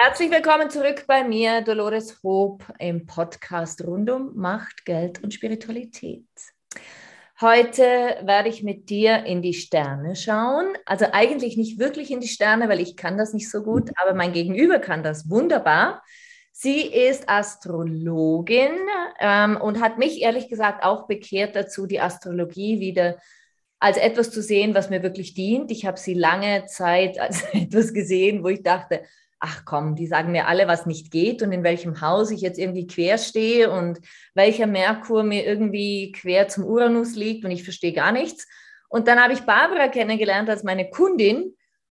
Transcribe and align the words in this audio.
Herzlich 0.00 0.30
willkommen 0.30 0.70
zurück 0.70 1.06
bei 1.08 1.24
mir, 1.24 1.60
Dolores 1.60 2.22
Hope, 2.22 2.64
im 2.78 3.04
Podcast 3.04 3.84
rund 3.84 4.08
um 4.08 4.32
Macht, 4.36 4.84
Geld 4.84 5.20
und 5.24 5.34
Spiritualität. 5.34 6.22
Heute 7.40 7.82
werde 8.22 8.48
ich 8.48 8.62
mit 8.62 8.90
dir 8.90 9.24
in 9.24 9.42
die 9.42 9.54
Sterne 9.54 10.14
schauen. 10.14 10.68
Also 10.86 11.06
eigentlich 11.10 11.56
nicht 11.56 11.80
wirklich 11.80 12.12
in 12.12 12.20
die 12.20 12.28
Sterne, 12.28 12.68
weil 12.68 12.78
ich 12.78 12.96
kann 12.96 13.18
das 13.18 13.32
nicht 13.32 13.50
so 13.50 13.64
gut, 13.64 13.90
aber 13.96 14.14
mein 14.14 14.32
Gegenüber 14.32 14.78
kann 14.78 15.02
das 15.02 15.28
wunderbar. 15.28 16.00
Sie 16.52 16.82
ist 16.82 17.28
Astrologin 17.28 18.78
ähm, 19.18 19.56
und 19.56 19.80
hat 19.80 19.98
mich 19.98 20.22
ehrlich 20.22 20.48
gesagt 20.48 20.84
auch 20.84 21.08
bekehrt 21.08 21.56
dazu, 21.56 21.86
die 21.86 22.00
Astrologie 22.00 22.78
wieder 22.78 23.16
als 23.80 23.96
etwas 23.96 24.30
zu 24.30 24.42
sehen, 24.42 24.76
was 24.76 24.90
mir 24.90 25.02
wirklich 25.02 25.34
dient. 25.34 25.72
Ich 25.72 25.86
habe 25.86 25.98
sie 25.98 26.14
lange 26.14 26.66
Zeit 26.66 27.18
als 27.18 27.42
etwas 27.52 27.92
gesehen, 27.92 28.44
wo 28.44 28.48
ich 28.48 28.62
dachte, 28.62 29.02
ach 29.40 29.64
komm, 29.64 29.94
die 29.94 30.06
sagen 30.06 30.32
mir 30.32 30.48
alle, 30.48 30.66
was 30.66 30.86
nicht 30.86 31.10
geht 31.10 31.42
und 31.42 31.52
in 31.52 31.62
welchem 31.62 32.00
Haus 32.00 32.30
ich 32.30 32.40
jetzt 32.40 32.58
irgendwie 32.58 32.86
quer 32.86 33.18
stehe 33.18 33.70
und 33.70 34.00
welcher 34.34 34.66
Merkur 34.66 35.22
mir 35.22 35.44
irgendwie 35.46 36.12
quer 36.12 36.48
zum 36.48 36.64
Uranus 36.64 37.14
liegt 37.14 37.44
und 37.44 37.50
ich 37.50 37.64
verstehe 37.64 37.92
gar 37.92 38.12
nichts. 38.12 38.46
Und 38.88 39.06
dann 39.06 39.22
habe 39.22 39.32
ich 39.32 39.42
Barbara 39.42 39.88
kennengelernt 39.88 40.48
als 40.50 40.64
meine 40.64 40.90
Kundin 40.90 41.54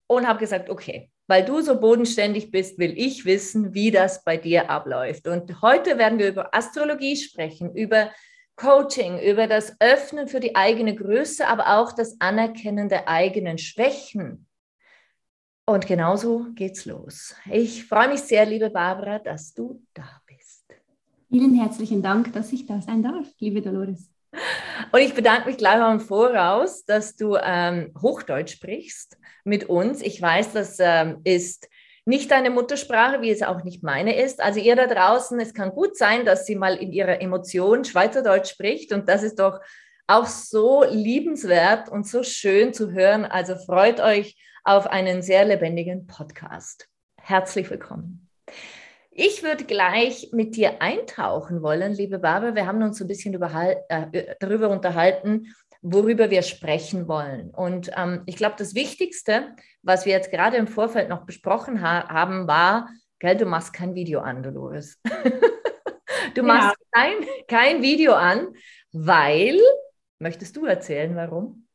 und 0.07 0.27
habe 0.27 0.41
gesagt, 0.41 0.69
okay, 0.71 1.11
weil 1.29 1.45
du 1.45 1.61
so 1.61 1.79
bodenständig 1.79 2.51
bist, 2.51 2.79
will 2.79 2.93
ich 2.99 3.25
wissen, 3.25 3.73
wie 3.73 3.93
das 3.93 4.25
bei 4.25 4.37
dir 4.37 4.69
abläuft. 4.69 5.29
Und 5.29 5.63
heute 5.63 5.97
werden 5.97 6.19
wir 6.19 6.29
über 6.29 6.55
Astrologie 6.55 7.17
sprechen, 7.17 7.75
über 7.75 8.11
Coaching, 8.57 9.21
über 9.21 9.47
das 9.47 9.77
Öffnen 9.81 10.27
für 10.27 10.41
die 10.41 10.57
eigene 10.57 10.95
Größe, 10.95 11.47
aber 11.47 11.79
auch 11.79 11.93
das 11.93 12.21
Anerkennen 12.21 12.89
der 12.89 13.09
eigenen 13.09 13.59
Schwächen 13.59 14.47
und 15.67 15.87
genauso 15.87 16.47
geht's 16.55 16.85
los. 16.85 17.35
Ich 17.51 17.87
freue 17.87 18.09
mich 18.09 18.21
sehr, 18.21 18.45
liebe 18.47 18.71
Barbara, 18.71 19.19
dass 19.19 19.55
du 19.55 19.83
da 19.95 20.21
bist. 20.27 20.65
Vielen 21.29 21.55
herzlichen 21.55 22.03
Dank, 22.03 22.33
dass 22.33 22.53
ich 22.53 22.67
da 22.67 22.81
sein 22.81 23.03
darf, 23.03 23.27
liebe 23.39 23.63
Dolores. 23.63 24.11
Und 24.93 25.01
ich 25.01 25.15
bedanke 25.15 25.49
mich 25.49 25.57
gleich 25.57 25.79
mal 25.79 25.93
im 25.93 26.01
Voraus, 26.01 26.85
dass 26.85 27.17
du 27.17 27.37
ähm, 27.41 27.93
Hochdeutsch 28.01 28.55
sprichst 28.55 29.17
mit 29.45 29.69
uns. 29.69 30.03
Ich 30.03 30.21
weiß, 30.21 30.53
das 30.53 30.79
ähm, 30.81 31.21
ist 31.25 31.69
nicht 32.05 32.31
deine 32.31 32.51
Muttersprache, 32.51 33.23
wie 33.23 33.31
es 33.31 33.43
auch 33.43 33.63
nicht 33.63 33.83
meine 33.83 34.17
ist. 34.17 34.41
Also 34.41 34.59
ihr 34.61 34.75
da 34.75 34.87
draußen, 34.87 35.39
es 35.41 35.55
kann 35.55 35.71
gut 35.71 35.97
sein, 35.97 36.25
dass 36.25 36.47
sie 36.47 36.57
mal 36.57 36.77
in 36.77 36.93
ihrer 36.93 37.21
Emotion 37.21 37.85
Schweizerdeutsch 37.85 38.51
spricht 38.51 38.93
und 38.93 39.09
das 39.09 39.23
ist 39.23 39.39
doch 39.39 39.61
auch 40.11 40.27
so 40.27 40.85
liebenswert 40.85 41.89
und 41.89 42.07
so 42.07 42.25
schön 42.25 42.75
zu 42.75 42.91
hören. 42.91 43.25
Also 43.25 43.55
freut 43.55 44.01
euch 44.01 44.37
auf 44.65 44.89
einen 44.89 45.23
sehr 45.23 45.45
lebendigen 45.45 46.09
Podcast. 46.09 46.89
Herzlich 47.17 47.71
willkommen. 47.71 48.29
Ich 49.13 49.45
würde 49.45 49.65
gleich 49.65 50.31
mit 50.33 50.57
dir 50.57 50.83
eintauchen 50.83 51.63
wollen, 51.63 51.93
liebe 51.93 52.19
Barbara. 52.19 52.57
Wir 52.57 52.67
haben 52.67 52.83
uns 52.83 53.01
ein 53.01 53.07
bisschen 53.07 53.41
äh, 53.41 54.35
darüber 54.41 54.71
unterhalten, 54.71 55.55
worüber 55.81 56.29
wir 56.31 56.43
sprechen 56.43 57.07
wollen. 57.07 57.51
Und 57.51 57.93
ähm, 57.97 58.23
ich 58.27 58.35
glaube, 58.35 58.57
das 58.59 58.75
Wichtigste, 58.75 59.55
was 59.83 60.07
wir 60.07 60.13
jetzt 60.13 60.33
gerade 60.33 60.57
im 60.57 60.67
Vorfeld 60.67 61.09
noch 61.09 61.25
besprochen 61.25 61.83
ha 61.83 62.09
haben, 62.09 62.49
war, 62.49 62.89
gell, 63.21 63.37
du 63.37 63.47
machst 63.47 63.73
kein 63.73 63.95
Video 63.95 64.21
an, 64.21 64.43
Dolores. 64.43 65.01
du 66.35 66.43
machst 66.43 66.77
ja. 66.95 67.01
kein, 67.01 67.15
kein 67.47 67.83
Video 67.83 68.15
an, 68.15 68.49
weil, 68.93 69.61
möchtest 70.21 70.57
du 70.57 70.65
erzählen, 70.65 71.15
warum? 71.17 71.67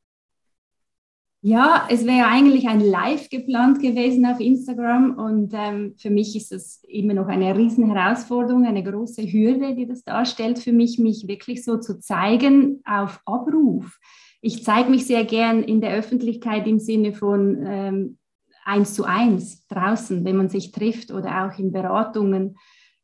Ja, 1.47 1.87
es 1.91 2.05
wäre 2.07 2.25
eigentlich 2.25 2.67
ein 2.67 2.79
Live 2.79 3.29
geplant 3.29 3.79
gewesen 3.79 4.25
auf 4.25 4.39
Instagram 4.39 5.15
und 5.19 5.53
ähm, 5.53 5.93
für 5.95 6.09
mich 6.09 6.35
ist 6.35 6.51
es 6.51 6.83
immer 6.87 7.13
noch 7.13 7.27
eine 7.27 7.55
riesen 7.55 7.91
Herausforderung, 7.91 8.65
eine 8.65 8.83
große 8.83 9.21
Hürde, 9.21 9.75
die 9.75 9.85
das 9.85 10.03
darstellt 10.03 10.57
für 10.57 10.73
mich, 10.73 10.97
mich 10.97 11.27
wirklich 11.27 11.63
so 11.63 11.77
zu 11.77 11.99
zeigen 11.99 12.81
auf 12.83 13.21
Abruf. 13.25 13.99
Ich 14.41 14.63
zeige 14.63 14.89
mich 14.89 15.05
sehr 15.05 15.23
gern 15.23 15.61
in 15.61 15.81
der 15.81 15.93
Öffentlichkeit 15.93 16.65
im 16.65 16.79
Sinne 16.79 17.13
von 17.13 17.63
ähm, 17.63 18.17
eins 18.63 18.95
zu 18.95 19.03
eins 19.03 19.67
draußen, 19.67 20.25
wenn 20.25 20.37
man 20.37 20.49
sich 20.49 20.71
trifft 20.71 21.11
oder 21.11 21.45
auch 21.45 21.59
in 21.59 21.71
Beratungen, 21.71 22.57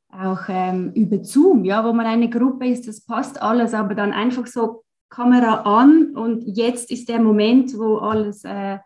auch 0.10 0.42
ähm, 0.50 0.92
über 0.96 1.24
Zoom, 1.24 1.64
ja, 1.64 1.86
wo 1.86 1.94
man 1.94 2.08
eine 2.08 2.30
Gruppe 2.30 2.68
ist, 2.68 2.88
das 2.88 3.02
passt 3.02 3.40
alles, 3.40 3.76
aber 3.76 3.94
dann 3.94 4.14
einfach 4.14 4.48
so 4.48 4.84
Kamera 5.12 5.62
an 5.64 6.16
und 6.16 6.44
jetzt 6.46 6.90
ist 6.90 7.10
der 7.10 7.22
Moment, 7.22 7.78
wo 7.78 7.98
alles 7.98 8.44
äh, 8.46 8.80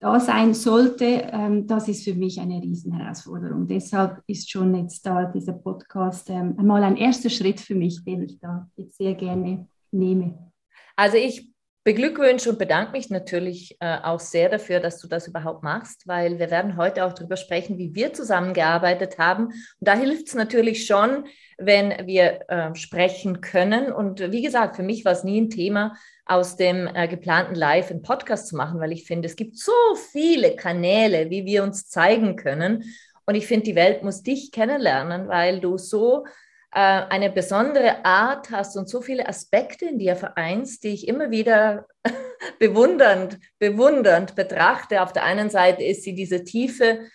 da 0.00 0.20
sein 0.20 0.52
sollte. 0.54 1.04
Ähm, 1.04 1.66
das 1.66 1.88
ist 1.88 2.04
für 2.04 2.14
mich 2.14 2.40
eine 2.40 2.60
Riesenherausforderung. 2.60 3.66
Deshalb 3.66 4.22
ist 4.26 4.50
schon 4.50 4.74
jetzt 4.74 5.06
da 5.06 5.24
dieser 5.24 5.54
Podcast 5.54 6.28
ähm, 6.30 6.56
einmal 6.58 6.82
ein 6.82 6.96
erster 6.96 7.30
Schritt 7.30 7.60
für 7.60 7.76
mich, 7.76 8.04
den 8.04 8.22
ich 8.22 8.38
da 8.40 8.68
jetzt 8.76 8.98
sehr 8.98 9.14
gerne 9.14 9.68
nehme. 9.92 10.52
Also 10.96 11.16
ich 11.16 11.54
beglückwünsche 11.86 12.50
und 12.50 12.58
bedanke 12.58 12.90
mich 12.90 13.10
natürlich 13.10 13.76
äh, 13.78 13.98
auch 14.02 14.18
sehr 14.18 14.48
dafür, 14.48 14.80
dass 14.80 14.98
du 14.98 15.06
das 15.06 15.28
überhaupt 15.28 15.62
machst, 15.62 16.08
weil 16.08 16.40
wir 16.40 16.50
werden 16.50 16.76
heute 16.76 17.04
auch 17.04 17.12
darüber 17.12 17.36
sprechen, 17.36 17.78
wie 17.78 17.94
wir 17.94 18.12
zusammengearbeitet 18.12 19.18
haben. 19.18 19.46
Und 19.46 19.54
da 19.78 19.94
hilft 19.94 20.26
es 20.26 20.34
natürlich 20.34 20.84
schon, 20.84 21.26
wenn 21.58 21.94
wir 22.08 22.40
äh, 22.48 22.74
sprechen 22.74 23.40
können. 23.40 23.92
Und 23.92 24.32
wie 24.32 24.42
gesagt, 24.42 24.74
für 24.74 24.82
mich 24.82 25.04
war 25.04 25.12
es 25.12 25.22
nie 25.22 25.40
ein 25.40 25.48
Thema, 25.48 25.94
aus 26.24 26.56
dem 26.56 26.88
äh, 26.92 27.06
geplanten 27.06 27.54
Live 27.54 27.92
einen 27.92 28.02
Podcast 28.02 28.48
zu 28.48 28.56
machen, 28.56 28.80
weil 28.80 28.90
ich 28.90 29.06
finde, 29.06 29.28
es 29.28 29.36
gibt 29.36 29.56
so 29.56 29.70
viele 30.10 30.56
Kanäle, 30.56 31.30
wie 31.30 31.44
wir 31.44 31.62
uns 31.62 31.88
zeigen 31.88 32.34
können. 32.34 32.82
Und 33.26 33.36
ich 33.36 33.46
finde, 33.46 33.62
die 33.62 33.76
Welt 33.76 34.02
muss 34.02 34.24
dich 34.24 34.50
kennenlernen, 34.50 35.28
weil 35.28 35.60
du 35.60 35.78
so 35.78 36.24
eine 36.70 37.30
besondere 37.30 38.04
Art 38.04 38.50
hast 38.50 38.76
und 38.76 38.88
so 38.88 39.00
viele 39.00 39.28
Aspekte 39.28 39.86
in 39.86 39.98
dir 39.98 40.16
vereinst, 40.16 40.84
die 40.84 40.88
ich 40.88 41.08
immer 41.08 41.30
wieder 41.30 41.86
bewundernd, 42.58 43.38
bewundernd 43.58 44.34
betrachte. 44.34 45.02
Auf 45.02 45.12
der 45.12 45.24
einen 45.24 45.48
Seite 45.48 45.82
ist 45.82 46.02
sie 46.02 46.14
diese 46.14 46.44
tiefe 46.44 47.06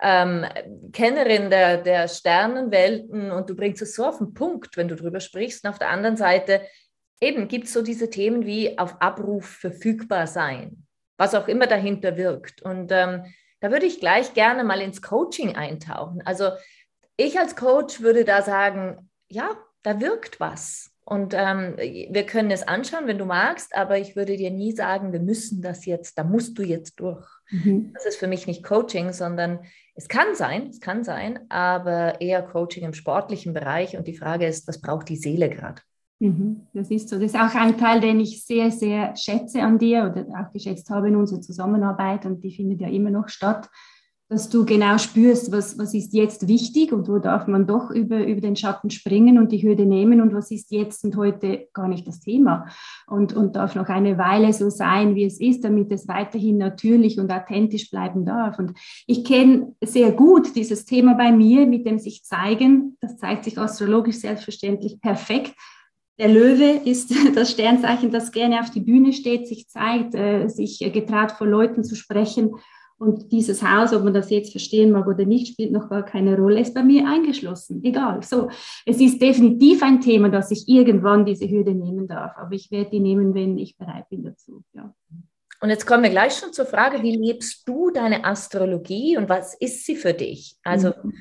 ähm, 0.00 0.46
Kennerin 0.92 1.50
der, 1.50 1.78
der 1.78 2.08
Sternenwelten 2.08 3.30
und 3.32 3.50
du 3.50 3.56
bringst 3.56 3.82
es 3.82 3.94
so 3.94 4.06
auf 4.06 4.18
den 4.18 4.34
Punkt, 4.34 4.76
wenn 4.76 4.88
du 4.88 4.94
darüber 4.94 5.20
sprichst. 5.20 5.64
Und 5.64 5.70
auf 5.70 5.78
der 5.78 5.90
anderen 5.90 6.16
Seite 6.16 6.62
eben 7.20 7.48
gibt 7.48 7.66
es 7.66 7.72
so 7.72 7.82
diese 7.82 8.10
Themen 8.10 8.46
wie 8.46 8.78
auf 8.78 9.00
Abruf 9.00 9.46
verfügbar 9.46 10.26
sein, 10.26 10.86
was 11.16 11.34
auch 11.34 11.48
immer 11.48 11.66
dahinter 11.66 12.16
wirkt. 12.16 12.62
Und 12.62 12.92
ähm, 12.92 13.24
da 13.60 13.72
würde 13.72 13.86
ich 13.86 13.98
gleich 13.98 14.34
gerne 14.34 14.62
mal 14.62 14.80
ins 14.80 15.02
Coaching 15.02 15.56
eintauchen. 15.56 16.22
Also 16.24 16.50
ich 17.18 17.38
als 17.38 17.56
Coach 17.56 18.00
würde 18.00 18.24
da 18.24 18.40
sagen, 18.40 19.10
ja, 19.28 19.50
da 19.82 20.00
wirkt 20.00 20.40
was. 20.40 20.90
Und 21.04 21.34
ähm, 21.34 21.74
wir 21.76 22.24
können 22.24 22.50
es 22.50 22.68
anschauen, 22.68 23.06
wenn 23.06 23.18
du 23.18 23.24
magst, 23.24 23.74
aber 23.74 23.98
ich 23.98 24.14
würde 24.14 24.36
dir 24.36 24.50
nie 24.50 24.72
sagen, 24.72 25.12
wir 25.12 25.20
müssen 25.20 25.62
das 25.62 25.86
jetzt, 25.86 26.18
da 26.18 26.24
musst 26.24 26.58
du 26.58 26.62
jetzt 26.62 27.00
durch. 27.00 27.26
Mhm. 27.50 27.92
Das 27.94 28.04
ist 28.04 28.18
für 28.18 28.26
mich 28.26 28.46
nicht 28.46 28.62
Coaching, 28.62 29.12
sondern 29.12 29.60
es 29.94 30.08
kann 30.08 30.34
sein, 30.34 30.68
es 30.68 30.80
kann 30.80 31.04
sein, 31.04 31.50
aber 31.50 32.20
eher 32.20 32.42
Coaching 32.42 32.84
im 32.84 32.92
sportlichen 32.92 33.54
Bereich. 33.54 33.96
Und 33.96 34.06
die 34.06 34.16
Frage 34.16 34.46
ist, 34.46 34.68
was 34.68 34.80
braucht 34.80 35.08
die 35.08 35.16
Seele 35.16 35.48
gerade? 35.48 35.80
Mhm. 36.20 36.66
Das 36.74 36.90
ist 36.90 37.08
so. 37.08 37.16
Das 37.16 37.32
ist 37.32 37.40
auch 37.40 37.54
ein 37.54 37.78
Teil, 37.78 38.00
den 38.00 38.20
ich 38.20 38.44
sehr, 38.44 38.70
sehr 38.70 39.16
schätze 39.16 39.62
an 39.62 39.78
dir 39.78 40.10
oder 40.10 40.26
auch 40.38 40.52
geschätzt 40.52 40.90
habe 40.90 41.08
in 41.08 41.16
unserer 41.16 41.40
Zusammenarbeit 41.40 42.26
und 42.26 42.44
die 42.44 42.54
findet 42.54 42.82
ja 42.82 42.88
immer 42.88 43.10
noch 43.10 43.28
statt 43.28 43.68
dass 44.28 44.50
du 44.50 44.66
genau 44.66 44.98
spürst, 44.98 45.52
was, 45.52 45.78
was 45.78 45.94
ist 45.94 46.12
jetzt 46.12 46.48
wichtig 46.48 46.92
und 46.92 47.08
wo 47.08 47.18
darf 47.18 47.46
man 47.46 47.66
doch 47.66 47.90
über, 47.90 48.26
über 48.26 48.42
den 48.42 48.56
Schatten 48.56 48.90
springen 48.90 49.38
und 49.38 49.52
die 49.52 49.62
Hürde 49.62 49.86
nehmen 49.86 50.20
und 50.20 50.34
was 50.34 50.50
ist 50.50 50.70
jetzt 50.70 51.02
und 51.04 51.16
heute 51.16 51.68
gar 51.72 51.88
nicht 51.88 52.06
das 52.06 52.20
Thema 52.20 52.66
und, 53.06 53.32
und 53.32 53.56
darf 53.56 53.74
noch 53.74 53.88
eine 53.88 54.18
Weile 54.18 54.52
so 54.52 54.68
sein, 54.68 55.14
wie 55.14 55.24
es 55.24 55.40
ist, 55.40 55.64
damit 55.64 55.90
es 55.92 56.08
weiterhin 56.08 56.58
natürlich 56.58 57.18
und 57.18 57.32
authentisch 57.32 57.90
bleiben 57.90 58.26
darf. 58.26 58.58
Und 58.58 58.74
ich 59.06 59.24
kenne 59.24 59.74
sehr 59.82 60.12
gut 60.12 60.54
dieses 60.54 60.84
Thema 60.84 61.14
bei 61.14 61.32
mir 61.32 61.66
mit 61.66 61.86
dem 61.86 61.98
sich 61.98 62.22
zeigen. 62.24 62.98
Das 63.00 63.16
zeigt 63.16 63.44
sich 63.44 63.56
astrologisch 63.56 64.16
selbstverständlich 64.16 65.00
perfekt. 65.00 65.54
Der 66.18 66.28
Löwe 66.28 66.82
ist 66.84 67.14
das 67.34 67.50
Sternzeichen, 67.50 68.10
das 68.10 68.30
gerne 68.30 68.60
auf 68.60 68.70
die 68.70 68.80
Bühne 68.80 69.14
steht, 69.14 69.48
sich 69.48 69.68
zeigt, 69.68 70.14
äh, 70.14 70.48
sich 70.48 70.80
getraut 70.92 71.32
vor 71.32 71.46
Leuten 71.46 71.82
zu 71.82 71.94
sprechen 71.94 72.50
und 72.98 73.30
dieses 73.30 73.62
Haus, 73.62 73.92
ob 73.92 74.02
man 74.02 74.12
das 74.12 74.28
jetzt 74.28 74.50
verstehen 74.50 74.90
mag 74.90 75.06
oder 75.06 75.24
nicht, 75.24 75.52
spielt 75.52 75.70
noch 75.70 75.88
gar 75.88 76.04
keine 76.04 76.36
Rolle, 76.36 76.60
ist 76.60 76.74
bei 76.74 76.82
mir 76.82 77.06
eingeschlossen. 77.06 77.82
Egal. 77.84 78.22
So, 78.24 78.48
es 78.84 79.00
ist 79.00 79.22
definitiv 79.22 79.82
ein 79.84 80.00
Thema, 80.00 80.28
dass 80.28 80.50
ich 80.50 80.68
irgendwann 80.68 81.24
diese 81.24 81.48
Hürde 81.48 81.74
nehmen 81.74 82.08
darf. 82.08 82.32
Aber 82.36 82.52
ich 82.54 82.72
werde 82.72 82.90
die 82.90 83.00
nehmen, 83.00 83.34
wenn 83.34 83.56
ich 83.56 83.76
bereit 83.76 84.08
bin 84.08 84.24
dazu. 84.24 84.64
Ja. 84.72 84.92
Und 85.60 85.70
jetzt 85.70 85.86
kommen 85.86 86.02
wir 86.02 86.10
gleich 86.10 86.34
schon 86.34 86.52
zur 86.52 86.66
Frage, 86.66 87.02
wie 87.02 87.16
lebst 87.16 87.68
du 87.68 87.90
deine 87.90 88.24
Astrologie 88.24 89.16
und 89.16 89.28
was 89.28 89.54
ist 89.54 89.86
sie 89.86 89.94
für 89.94 90.12
dich? 90.12 90.56
Also 90.64 90.88
mhm. 90.88 91.14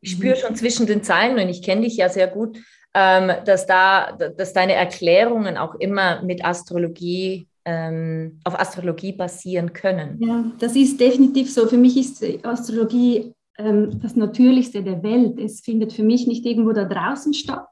ich 0.00 0.12
spüre 0.12 0.36
schon 0.36 0.54
zwischen 0.54 0.86
den 0.86 1.02
Zeilen 1.02 1.38
und 1.38 1.48
ich 1.48 1.62
kenne 1.62 1.82
dich 1.82 1.96
ja 1.96 2.08
sehr 2.08 2.28
gut, 2.28 2.58
ähm, 2.94 3.32
dass 3.44 3.66
da, 3.66 4.12
dass 4.12 4.52
deine 4.52 4.74
Erklärungen 4.74 5.56
auch 5.56 5.74
immer 5.76 6.22
mit 6.22 6.44
Astrologie 6.44 7.48
ähm, 7.68 8.40
auf 8.44 8.58
Astrologie 8.58 9.12
basieren 9.12 9.74
können. 9.74 10.16
Ja, 10.20 10.44
das 10.58 10.74
ist 10.74 10.98
definitiv 10.98 11.52
so. 11.52 11.66
Für 11.66 11.76
mich 11.76 11.98
ist 11.98 12.24
Astrologie 12.42 13.34
ähm, 13.58 14.00
das 14.00 14.16
Natürlichste 14.16 14.82
der 14.82 15.02
Welt. 15.02 15.38
Es 15.38 15.60
findet 15.60 15.92
für 15.92 16.02
mich 16.02 16.26
nicht 16.26 16.46
irgendwo 16.46 16.72
da 16.72 16.86
draußen 16.86 17.34
statt, 17.34 17.66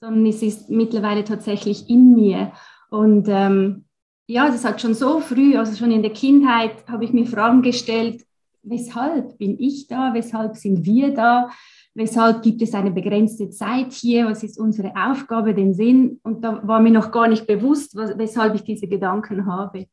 sondern 0.00 0.26
es 0.26 0.42
ist 0.42 0.70
mittlerweile 0.70 1.22
tatsächlich 1.22 1.88
in 1.88 2.16
mir. 2.16 2.50
Und 2.90 3.28
ähm, 3.28 3.84
ja, 4.26 4.48
das 4.48 4.64
hat 4.64 4.80
schon 4.80 4.94
so 4.94 5.20
früh, 5.20 5.56
also 5.56 5.76
schon 5.76 5.92
in 5.92 6.02
der 6.02 6.12
Kindheit, 6.12 6.72
habe 6.88 7.04
ich 7.04 7.12
mir 7.12 7.24
Fragen 7.24 7.62
gestellt, 7.62 8.24
weshalb 8.64 9.38
bin 9.38 9.56
ich 9.60 9.86
da, 9.86 10.12
weshalb 10.14 10.56
sind 10.56 10.84
wir 10.84 11.14
da, 11.14 11.48
weshalb 11.98 12.42
gibt 12.42 12.62
es 12.62 12.74
eine 12.74 12.92
begrenzte 12.92 13.50
Zeit 13.50 13.92
hier, 13.92 14.26
was 14.26 14.44
ist 14.44 14.58
unsere 14.58 14.92
Aufgabe, 14.94 15.52
den 15.52 15.74
Sinn. 15.74 16.20
Und 16.22 16.44
da 16.44 16.66
war 16.66 16.80
mir 16.80 16.92
noch 16.92 17.10
gar 17.10 17.26
nicht 17.26 17.48
bewusst, 17.48 17.96
weshalb 17.96 18.54
ich 18.54 18.62
diese 18.62 18.86
Gedanken 18.86 19.46
habe. 19.46 19.86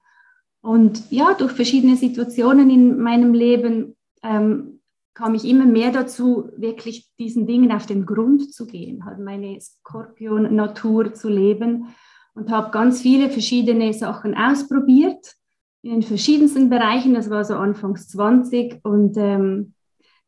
Und 0.62 1.12
ja, 1.12 1.34
durch 1.34 1.54
verschiedene 1.54 1.96
Situationen 1.96 2.70
in 2.70 3.00
meinem 3.00 3.34
Leben 3.34 3.96
ähm, 4.22 4.82
kam 5.16 5.34
ich 5.34 5.46
immer 5.46 5.66
mehr 5.66 5.92
dazu, 5.92 6.50
wirklich 6.56 7.10
diesen 7.18 7.48
Dingen 7.48 7.72
auf 7.72 7.88
den 7.88 8.06
Grund 8.06 8.54
zu 8.54 8.68
gehen, 8.68 9.04
halt 9.06 9.18
meine 9.20 9.60
Skorpion-Natur 9.60 11.14
zu 11.16 11.28
leben 11.28 11.88
und 12.36 12.52
habe 12.52 12.70
ganz 12.70 13.02
viele 13.02 13.32
verschiedene 13.32 13.94
Sachen 13.94 14.36
ausprobiert 14.36 15.34
in 15.82 15.92
den 15.92 16.04
verschiedensten 16.04 16.70
Bereichen. 16.70 17.16
Das 17.16 17.32
war 17.32 17.44
so 17.46 17.56
anfangs 17.56 18.10
20 18.10 18.82
und 18.84 19.16
ähm, 19.18 19.75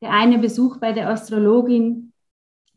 der 0.01 0.11
eine 0.11 0.38
Besuch 0.38 0.77
bei 0.77 0.91
der 0.91 1.09
Astrologin 1.09 2.13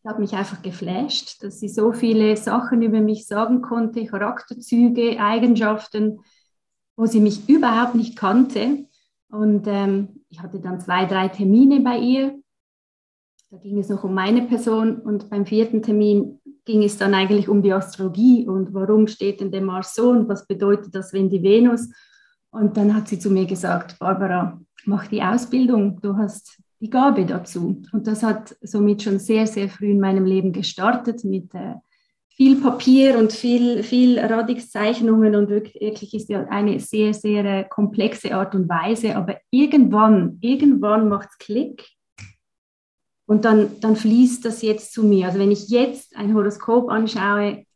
hat 0.07 0.19
mich 0.19 0.33
einfach 0.33 0.63
geflasht, 0.63 1.43
dass 1.43 1.61
sie 1.61 1.69
so 1.69 1.93
viele 1.93 2.37
Sachen 2.37 2.81
über 2.83 3.01
mich 3.01 3.27
sagen 3.27 3.61
konnte, 3.61 4.07
Charakterzüge, 4.07 5.21
Eigenschaften, 5.21 6.21
wo 6.97 7.07
sie 7.07 7.21
mich 7.21 7.49
überhaupt 7.49 7.95
nicht 7.95 8.17
kannte. 8.17 8.87
Und 9.31 9.67
ähm, 9.67 10.25
ich 10.29 10.41
hatte 10.41 10.61
dann 10.61 10.81
zwei, 10.81 11.05
drei 11.05 11.29
Termine 11.29 11.81
bei 11.81 11.99
ihr. 11.99 12.41
Da 13.51 13.59
ging 13.59 13.79
es 13.79 13.89
noch 13.89 14.05
um 14.05 14.15
meine 14.15 14.43
Person 14.43 15.01
und 15.01 15.29
beim 15.29 15.45
vierten 15.45 15.83
Termin 15.83 16.41
ging 16.65 16.83
es 16.83 16.97
dann 16.99 17.15
eigentlich 17.15 17.49
um 17.49 17.63
die 17.63 17.73
Astrologie 17.73 18.47
und 18.47 18.73
warum 18.73 19.07
steht 19.07 19.41
denn 19.41 19.51
der 19.51 19.61
Mars 19.61 19.95
so 19.95 20.11
und 20.11 20.29
was 20.29 20.47
bedeutet 20.47 20.95
das, 20.95 21.13
wenn 21.13 21.29
die 21.29 21.43
Venus. 21.43 21.91
Und 22.51 22.77
dann 22.77 22.95
hat 22.95 23.09
sie 23.09 23.19
zu 23.19 23.31
mir 23.31 23.47
gesagt, 23.47 23.99
Barbara, 23.99 24.61
mach 24.85 25.09
die 25.09 25.23
Ausbildung, 25.23 26.01
du 26.01 26.17
hast 26.17 26.61
die 26.81 26.91
Gabe 26.91 27.27
dazu. 27.27 27.83
Und 27.93 28.07
das 28.07 28.23
hat 28.23 28.57
somit 28.63 29.03
schon 29.03 29.19
sehr, 29.19 29.47
sehr 29.47 29.69
früh 29.69 29.91
in 29.91 30.01
meinem 30.01 30.25
Leben 30.25 30.53
gestartet 30.53 31.25
mit 31.25 31.55
äh, 31.55 31.75
viel 32.31 32.57
Papier 32.57 33.19
und 33.19 33.33
viel, 33.33 33.83
viel 33.83 34.19
Radixzeichnungen 34.19 35.35
und 35.35 35.51
wirklich 35.51 36.15
ist 36.15 36.31
ja 36.31 36.47
eine 36.49 36.81
sehr, 36.81 37.13
sehr 37.13 37.45
äh, 37.45 37.65
komplexe 37.69 38.35
Art 38.35 38.55
und 38.55 38.69
Weise. 38.69 39.15
Aber 39.15 39.37
irgendwann, 39.51 40.39
irgendwann 40.41 41.09
macht 41.11 41.29
es 41.33 41.39
Klick 41.39 41.87
und 43.27 43.45
dann, 43.45 43.79
dann 43.81 43.95
fließt 43.95 44.45
das 44.45 44.63
jetzt 44.63 44.95
zu 44.95 45.05
mir. 45.05 45.27
Also 45.27 45.39
wenn 45.39 45.51
ich 45.51 45.69
jetzt 45.69 46.17
ein 46.17 46.35
Horoskop 46.35 46.89
anschaue, 46.89 47.67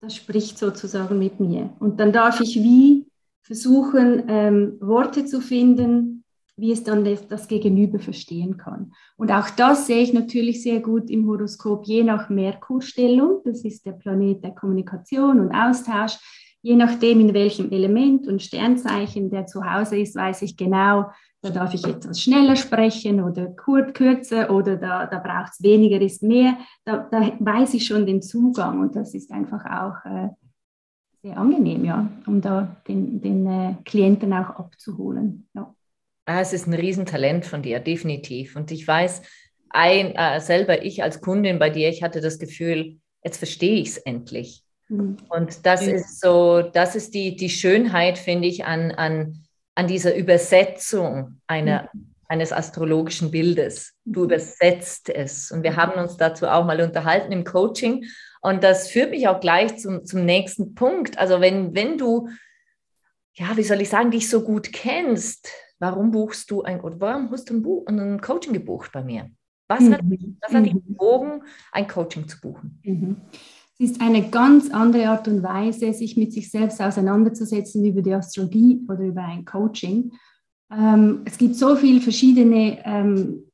das 0.00 0.16
spricht 0.16 0.58
sozusagen 0.58 1.18
mit 1.18 1.38
mir. 1.38 1.74
Und 1.78 2.00
dann 2.00 2.12
darf 2.12 2.40
ich 2.40 2.56
wie 2.56 3.06
versuchen, 3.42 4.24
ähm, 4.28 4.76
Worte 4.80 5.26
zu 5.26 5.40
finden, 5.40 6.17
wie 6.58 6.72
es 6.72 6.82
dann 6.82 7.04
das, 7.04 7.26
das, 7.28 7.48
Gegenüber 7.48 8.00
verstehen 8.00 8.56
kann. 8.56 8.92
Und 9.16 9.30
auch 9.30 9.48
das 9.50 9.86
sehe 9.86 10.02
ich 10.02 10.12
natürlich 10.12 10.62
sehr 10.62 10.80
gut 10.80 11.08
im 11.08 11.26
Horoskop, 11.28 11.86
je 11.86 12.02
nach 12.02 12.28
Merkurstellung, 12.28 13.40
das 13.44 13.64
ist 13.64 13.86
der 13.86 13.92
Planet 13.92 14.42
der 14.42 14.50
Kommunikation 14.50 15.40
und 15.40 15.54
Austausch, 15.54 16.18
je 16.60 16.74
nachdem, 16.74 17.20
in 17.20 17.32
welchem 17.32 17.70
Element 17.70 18.26
und 18.26 18.42
Sternzeichen 18.42 19.30
der 19.30 19.46
zu 19.46 19.64
Hause 19.64 19.98
ist, 19.98 20.16
weiß 20.16 20.42
ich 20.42 20.56
genau, 20.56 21.06
da 21.40 21.50
darf 21.50 21.72
ich 21.72 21.86
etwas 21.86 22.20
schneller 22.20 22.56
sprechen 22.56 23.22
oder 23.22 23.46
kürzer 23.46 24.50
oder 24.50 24.76
da, 24.76 25.06
da 25.06 25.18
braucht 25.18 25.52
es 25.52 25.62
weniger, 25.62 26.00
ist 26.00 26.22
mehr. 26.22 26.58
Da, 26.84 27.08
da, 27.10 27.32
weiß 27.38 27.74
ich 27.74 27.86
schon 27.86 28.06
den 28.06 28.22
Zugang 28.22 28.80
und 28.80 28.96
das 28.96 29.14
ist 29.14 29.30
einfach 29.30 29.64
auch 29.64 30.04
äh, 30.04 30.30
sehr 31.22 31.38
angenehm, 31.38 31.84
ja, 31.84 32.08
um 32.26 32.40
da 32.40 32.76
den, 32.88 33.20
den 33.20 33.46
äh, 33.46 33.74
Klienten 33.84 34.32
auch 34.32 34.50
abzuholen. 34.50 35.48
Ja. 35.54 35.72
Ah, 36.28 36.42
es 36.42 36.52
ist 36.52 36.66
ein 36.66 36.74
Riesentalent 36.74 37.46
von 37.46 37.62
dir, 37.62 37.80
definitiv. 37.80 38.54
Und 38.54 38.70
ich 38.70 38.86
weiß, 38.86 39.22
ein, 39.70 40.14
äh, 40.14 40.38
selber 40.42 40.84
ich 40.84 41.02
als 41.02 41.22
Kundin 41.22 41.58
bei 41.58 41.70
dir, 41.70 41.88
ich 41.88 42.02
hatte 42.02 42.20
das 42.20 42.38
Gefühl, 42.38 42.98
jetzt 43.24 43.38
verstehe 43.38 43.80
ich 43.80 43.88
es 43.88 43.96
endlich. 43.96 44.62
Mhm. 44.88 45.16
Und 45.30 45.64
das 45.64 45.86
ja. 45.86 45.94
ist 45.94 46.20
so, 46.20 46.60
das 46.60 46.96
ist 46.96 47.14
die, 47.14 47.34
die 47.34 47.48
Schönheit, 47.48 48.18
finde 48.18 48.46
ich, 48.46 48.66
an, 48.66 48.90
an, 48.90 49.42
an 49.74 49.86
dieser 49.86 50.14
Übersetzung 50.14 51.40
einer, 51.46 51.88
mhm. 51.94 52.14
eines 52.28 52.52
astrologischen 52.52 53.30
Bildes. 53.30 53.94
Du 54.04 54.24
übersetzt 54.24 55.08
es. 55.08 55.50
Und 55.50 55.62
wir 55.62 55.76
haben 55.76 55.98
uns 55.98 56.18
dazu 56.18 56.46
auch 56.46 56.66
mal 56.66 56.82
unterhalten 56.82 57.32
im 57.32 57.44
Coaching. 57.44 58.04
Und 58.42 58.62
das 58.62 58.90
führt 58.90 59.12
mich 59.12 59.28
auch 59.28 59.40
gleich 59.40 59.78
zum, 59.78 60.04
zum 60.04 60.26
nächsten 60.26 60.74
Punkt. 60.74 61.16
Also 61.16 61.40
wenn, 61.40 61.74
wenn 61.74 61.96
du, 61.96 62.28
ja, 63.32 63.56
wie 63.56 63.62
soll 63.62 63.80
ich 63.80 63.88
sagen, 63.88 64.10
dich 64.10 64.28
so 64.28 64.42
gut 64.42 64.74
kennst, 64.74 65.50
warum 65.78 66.10
buchst 66.10 66.50
du 66.50 66.62
ein, 66.62 66.80
oder 66.80 67.00
warum 67.00 67.30
hast 67.30 67.50
du 67.50 67.54
ein, 67.54 67.62
Buch, 67.62 67.86
ein 67.86 68.20
Coaching 68.20 68.52
gebucht 68.52 68.92
bei 68.92 69.02
mir? 69.02 69.30
Was 69.68 69.88
hat, 69.90 70.02
mhm. 70.02 70.38
was 70.40 70.54
hat 70.54 70.64
dich 70.64 70.74
mhm. 70.74 70.82
bewogen, 70.86 71.42
ein 71.72 71.86
Coaching 71.86 72.26
zu 72.26 72.40
buchen? 72.40 72.80
Mhm. 72.82 73.16
Es 73.78 73.92
ist 73.92 74.00
eine 74.00 74.28
ganz 74.28 74.70
andere 74.70 75.08
Art 75.08 75.28
und 75.28 75.42
Weise, 75.42 75.92
sich 75.92 76.16
mit 76.16 76.32
sich 76.32 76.50
selbst 76.50 76.80
auseinanderzusetzen 76.80 77.84
über 77.84 78.02
die 78.02 78.14
Astrologie 78.14 78.84
oder 78.88 79.00
über 79.00 79.22
ein 79.22 79.44
Coaching. 79.44 80.12
Ähm, 80.72 81.22
es 81.26 81.38
gibt 81.38 81.54
so 81.54 81.76
viele 81.76 82.00
verschiedene 82.00 82.78
ähm, 82.84 83.44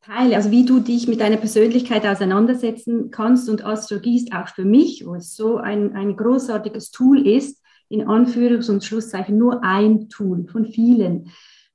Teile, 0.00 0.36
also 0.36 0.50
wie 0.50 0.64
du 0.64 0.80
dich 0.80 1.06
mit 1.06 1.20
deiner 1.20 1.36
Persönlichkeit 1.36 2.06
auseinandersetzen 2.06 3.10
kannst. 3.10 3.50
Und 3.50 3.64
Astrologie 3.64 4.16
ist 4.16 4.32
auch 4.32 4.48
für 4.48 4.64
mich, 4.64 5.04
wo 5.04 5.16
es 5.16 5.34
so 5.34 5.58
ein, 5.58 5.94
ein 5.94 6.16
großartiges 6.16 6.90
Tool 6.90 7.26
ist, 7.26 7.62
in 7.90 8.06
Anführungs- 8.06 8.70
und 8.70 8.84
Schlusszeichen 8.84 9.36
nur 9.36 9.62
ein 9.64 10.08
Tool 10.08 10.46
von 10.48 10.66
vielen. 10.66 11.30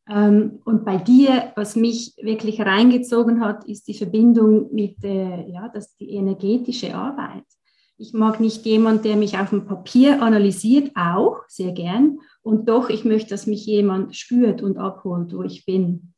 Ähm, 0.10 0.60
und 0.66 0.84
bei 0.84 0.98
dir, 0.98 1.54
was 1.56 1.76
mich 1.76 2.16
wirklich 2.22 2.60
reingezogen 2.62 3.42
hat, 3.42 3.66
ist 3.66 3.88
die 3.88 3.94
Verbindung 3.94 4.74
mit 4.74 5.04
äh, 5.04 5.50
ja, 5.50 5.70
das, 5.70 5.96
die 5.96 6.12
energetische 6.16 6.94
Arbeit. 6.94 7.46
Ich 7.98 8.12
mag 8.12 8.40
nicht 8.40 8.66
jemand, 8.66 9.06
der 9.06 9.16
mich 9.16 9.38
auf 9.38 9.52
dem 9.52 9.66
Papier 9.66 10.22
analysiert, 10.22 10.92
auch 10.96 11.38
sehr 11.48 11.72
gern. 11.72 12.20
Und 12.42 12.68
doch, 12.68 12.90
ich 12.90 13.06
möchte, 13.06 13.30
dass 13.30 13.48
mich 13.48 13.66
jemand 13.66 14.16
spürt 14.16 14.62
und 14.62 14.78
abholt, 14.78 15.34
wo 15.34 15.44
ich 15.44 15.66
bin. 15.66 16.14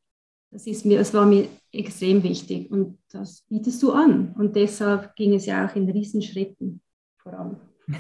Das, 0.51 0.65
ist 0.65 0.86
mir, 0.86 0.98
das 0.98 1.13
war 1.13 1.25
mir 1.25 1.48
extrem 1.72 2.24
wichtig 2.24 2.72
und 2.72 2.98
das 3.12 3.42
bietest 3.50 3.84
du 3.84 3.92
an. 3.92 4.34
Und 4.38 4.56
deshalb 4.56 5.15
ging 5.15 5.34
es 5.34 5.46
ja 5.46 5.68
auch 5.68 5.75
in 5.75 5.89
Riesenschritten 5.89 6.82
voran. 7.22 7.60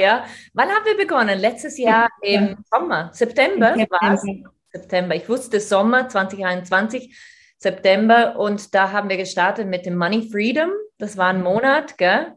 ja, 0.00 0.24
wann 0.54 0.68
haben 0.68 0.84
wir 0.84 0.96
begonnen? 0.96 1.38
Letztes 1.38 1.78
Jahr 1.78 2.08
im 2.22 2.56
Sommer, 2.72 3.10
September, 3.12 3.74
September. 3.76 3.98
war 4.00 4.14
es. 4.14 4.24
September. 4.72 5.14
Ich 5.14 5.28
wusste 5.28 5.60
Sommer 5.60 6.08
2021, 6.08 7.16
September 7.58 8.38
und 8.38 8.74
da 8.74 8.92
haben 8.92 9.08
wir 9.08 9.16
gestartet 9.16 9.68
mit 9.68 9.86
dem 9.86 9.96
Money 9.96 10.28
Freedom. 10.30 10.70
Das 10.98 11.16
war 11.16 11.28
ein 11.28 11.42
Monat, 11.42 11.98
gell? 11.98 12.34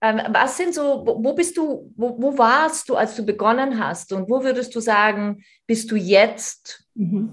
Ähm, 0.00 0.20
was 0.32 0.56
sind 0.56 0.74
so, 0.74 1.04
wo, 1.04 1.32
bist 1.34 1.56
du, 1.56 1.92
wo, 1.96 2.20
wo, 2.20 2.38
warst 2.38 2.88
du, 2.88 2.94
als 2.94 3.16
du 3.16 3.24
begonnen 3.24 3.84
hast 3.84 4.12
und 4.12 4.30
wo 4.30 4.44
würdest 4.44 4.74
du 4.76 4.80
sagen, 4.80 5.42
bist 5.66 5.90
du 5.90 5.96
jetzt? 5.96 6.84
Mhm. 6.94 7.30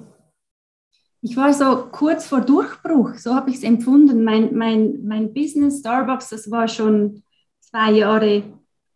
ich 1.21 1.35
war 1.35 1.53
so 1.53 1.87
kurz 1.91 2.27
vor 2.27 2.41
Durchbruch, 2.41 3.15
so 3.15 3.35
habe 3.35 3.49
ich 3.49 3.57
es 3.57 3.63
empfunden. 3.63 4.23
Mein, 4.23 4.55
mein, 4.55 4.99
mein 5.03 5.33
Business 5.33 5.79
Starbucks, 5.79 6.29
das 6.29 6.49
war 6.49 6.67
schon 6.67 7.23
zwei 7.59 7.91
Jahre 7.91 8.43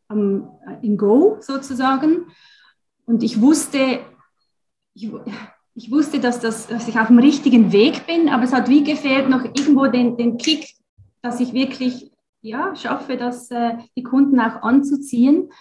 um, 0.10 0.50
in 0.82 0.98
Go 0.98 1.38
sozusagen. 1.40 2.28
Und 3.06 3.24
ich 3.24 3.42
wusste, 3.42 4.00
ich, 4.94 5.12
ich 5.76 5.92
wusste, 5.92 6.20
dass, 6.20 6.40
das, 6.40 6.68
dass 6.68 6.88
ich 6.88 7.00
auf 7.00 7.08
dem 7.08 7.20
richtigen 7.20 7.72
Weg 7.72 8.06
bin, 8.06 8.30
aber 8.30 8.44
es 8.44 8.54
hat 8.54 8.70
wie 8.70 8.84
gefehlt 8.84 9.30
noch 9.30 9.44
irgendwo 9.44 9.88
den, 9.88 10.18
den 10.18 10.38
Kick, 10.38 10.76
dass 11.22 11.40
ich 11.40 11.54
wirklich 11.54 12.12
ja, 12.42 12.76
schaffe, 12.76 13.18
das, 13.18 13.52
äh, 13.52 13.78
die 13.96 14.04
Kunden 14.04 14.40
auch 14.40 14.62
anzuziehen. 14.62 15.52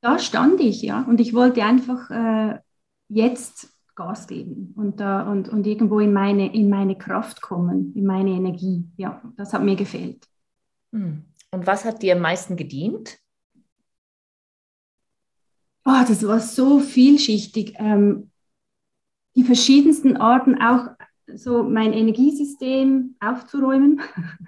Da 0.00 0.18
stand 0.18 0.60
ich, 0.60 0.82
ja, 0.82 1.02
und 1.02 1.20
ich 1.20 1.34
wollte 1.34 1.62
einfach 1.62 2.10
äh, 2.10 2.58
jetzt 3.08 3.72
Gas 3.94 4.26
geben 4.26 4.72
und, 4.76 4.98
da, 4.98 5.30
und, 5.30 5.48
und 5.48 5.66
irgendwo 5.66 6.00
in 6.00 6.12
meine, 6.12 6.54
in 6.54 6.70
meine 6.70 6.96
Kraft 6.96 7.42
kommen, 7.42 7.92
in 7.94 8.06
meine 8.06 8.30
Energie. 8.30 8.88
Ja, 8.96 9.20
das 9.36 9.52
hat 9.52 9.62
mir 9.62 9.76
gefehlt. 9.76 10.26
Hm. 10.92 11.24
Und 11.52 11.66
was 11.66 11.84
hat 11.84 12.02
dir 12.02 12.14
am 12.14 12.22
meisten 12.22 12.56
gedient? 12.56 13.18
Oh, 15.90 16.04
das 16.06 16.24
war 16.26 16.38
so 16.38 16.78
vielschichtig. 16.78 17.74
Ähm, 17.78 18.30
die 19.34 19.42
verschiedensten 19.42 20.16
Arten, 20.16 20.60
auch 20.62 20.90
so 21.34 21.64
mein 21.64 21.92
Energiesystem 21.92 23.16
aufzuräumen. 23.18 24.00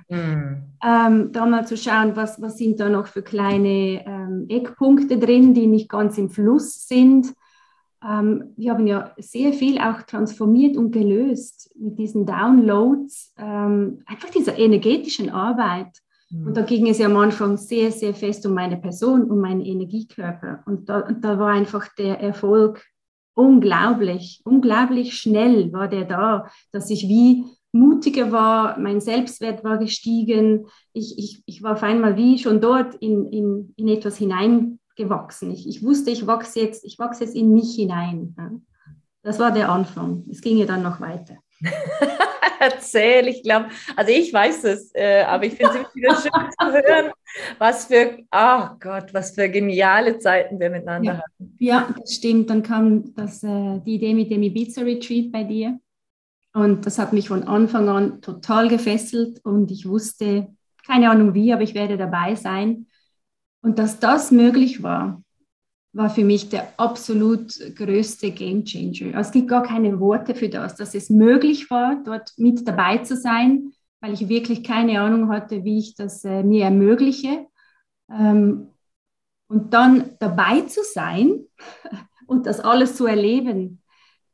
Mm. 0.08 0.62
ähm, 0.84 1.32
da 1.32 1.46
mal 1.46 1.66
zu 1.66 1.76
schauen, 1.76 2.14
was, 2.14 2.40
was 2.40 2.58
sind 2.58 2.78
da 2.78 2.88
noch 2.88 3.08
für 3.08 3.22
kleine 3.22 4.06
ähm, 4.06 4.46
Eckpunkte 4.48 5.18
drin, 5.18 5.54
die 5.54 5.66
nicht 5.66 5.88
ganz 5.88 6.16
im 6.16 6.30
Fluss 6.30 6.86
sind. 6.86 7.34
Ähm, 8.04 8.52
wir 8.56 8.72
haben 8.72 8.86
ja 8.86 9.12
sehr 9.18 9.52
viel 9.52 9.80
auch 9.80 10.02
transformiert 10.02 10.76
und 10.76 10.92
gelöst 10.92 11.72
mit 11.76 11.98
diesen 11.98 12.24
Downloads, 12.24 13.34
ähm, 13.36 14.02
einfach 14.06 14.30
dieser 14.30 14.58
energetischen 14.58 15.30
Arbeit. 15.30 16.02
Und 16.32 16.56
da 16.56 16.62
ging 16.62 16.88
es 16.88 16.98
ja 16.98 17.06
am 17.06 17.16
Anfang 17.16 17.58
sehr, 17.58 17.92
sehr 17.92 18.14
fest 18.14 18.46
um 18.46 18.54
meine 18.54 18.78
Person, 18.78 19.30
um 19.30 19.40
meinen 19.40 19.60
Energiekörper. 19.60 20.62
Und 20.64 20.88
da, 20.88 21.00
und 21.00 21.24
da 21.24 21.38
war 21.38 21.50
einfach 21.50 21.88
der 21.98 22.20
Erfolg 22.20 22.82
unglaublich, 23.34 24.40
unglaublich 24.44 25.14
schnell 25.14 25.72
war 25.72 25.88
der 25.88 26.04
da, 26.04 26.46
dass 26.70 26.90
ich 26.90 27.08
wie 27.08 27.44
mutiger 27.72 28.32
war, 28.32 28.78
mein 28.78 29.00
Selbstwert 29.00 29.64
war 29.64 29.78
gestiegen. 29.78 30.66
Ich, 30.92 31.18
ich, 31.18 31.42
ich 31.46 31.62
war 31.62 31.72
auf 31.72 31.82
einmal 31.82 32.16
wie 32.16 32.38
schon 32.38 32.60
dort 32.60 32.94
in, 32.96 33.26
in, 33.26 33.74
in 33.76 33.88
etwas 33.88 34.16
hinein 34.16 34.78
gewachsen. 34.96 35.50
Ich, 35.50 35.68
ich 35.68 35.82
wusste, 35.82 36.10
ich 36.10 36.26
wachse 36.26 36.60
jetzt, 36.60 36.84
ich 36.84 36.98
wachse 36.98 37.24
jetzt 37.24 37.34
in 37.34 37.52
mich 37.52 37.74
hinein. 37.74 38.34
Das 39.22 39.38
war 39.38 39.52
der 39.52 39.70
Anfang. 39.70 40.24
Es 40.30 40.40
ging 40.40 40.58
ja 40.58 40.66
dann 40.66 40.82
noch 40.82 41.00
weiter. 41.00 41.36
Erzähl, 42.62 43.26
ich 43.26 43.42
glaube, 43.42 43.70
also 43.96 44.12
ich 44.12 44.32
weiß 44.32 44.62
es, 44.64 44.94
äh, 44.94 45.24
aber 45.26 45.46
ich 45.46 45.54
finde 45.54 45.80
es 45.80 45.94
wieder 45.96 46.14
schön 46.14 46.30
zu 46.60 46.72
hören, 46.72 47.12
was 47.58 47.86
für, 47.86 48.18
oh 48.30 48.76
Gott, 48.78 49.12
was 49.12 49.34
für 49.34 49.48
geniale 49.48 50.18
Zeiten 50.18 50.60
wir 50.60 50.70
miteinander 50.70 51.14
ja. 51.14 51.18
hatten. 51.18 51.56
Ja, 51.58 51.94
das 51.98 52.14
stimmt. 52.14 52.50
Dann 52.50 52.62
kam 52.62 53.14
das, 53.16 53.42
äh, 53.42 53.80
die 53.84 53.96
Idee 53.96 54.14
mit 54.14 54.30
dem 54.30 54.44
Ibiza 54.44 54.82
Retreat 54.82 55.32
bei 55.32 55.42
dir. 55.42 55.80
Und 56.54 56.86
das 56.86 57.00
hat 57.00 57.12
mich 57.12 57.28
von 57.28 57.42
Anfang 57.42 57.88
an 57.88 58.20
total 58.20 58.68
gefesselt 58.68 59.40
und 59.42 59.72
ich 59.72 59.88
wusste, 59.88 60.54
keine 60.86 61.10
Ahnung 61.10 61.34
wie, 61.34 61.52
aber 61.52 61.62
ich 61.62 61.74
werde 61.74 61.96
dabei 61.96 62.36
sein. 62.36 62.86
Und 63.60 63.80
dass 63.80 63.98
das 63.98 64.30
möglich 64.30 64.84
war, 64.84 65.20
war 65.92 66.08
für 66.08 66.24
mich 66.24 66.48
der 66.48 66.72
absolut 66.78 67.52
größte 67.76 68.30
Game 68.30 68.64
Changer. 68.64 69.16
Also 69.16 69.28
es 69.28 69.32
gibt 69.32 69.48
gar 69.48 69.62
keine 69.62 70.00
Worte 70.00 70.34
für 70.34 70.48
das, 70.48 70.76
dass 70.76 70.94
es 70.94 71.10
möglich 71.10 71.70
war, 71.70 72.02
dort 72.02 72.32
mit 72.38 72.66
dabei 72.66 72.98
zu 72.98 73.16
sein, 73.16 73.72
weil 74.00 74.14
ich 74.14 74.28
wirklich 74.28 74.64
keine 74.64 75.00
Ahnung 75.00 75.28
hatte, 75.28 75.64
wie 75.64 75.78
ich 75.78 75.94
das 75.94 76.24
äh, 76.24 76.42
mir 76.42 76.64
ermögliche. 76.64 77.46
Ähm, 78.10 78.68
und 79.48 79.74
dann 79.74 80.16
dabei 80.18 80.62
zu 80.62 80.80
sein 80.82 81.44
und 82.26 82.46
das 82.46 82.60
alles 82.60 82.96
zu 82.96 83.06
erleben, 83.06 83.82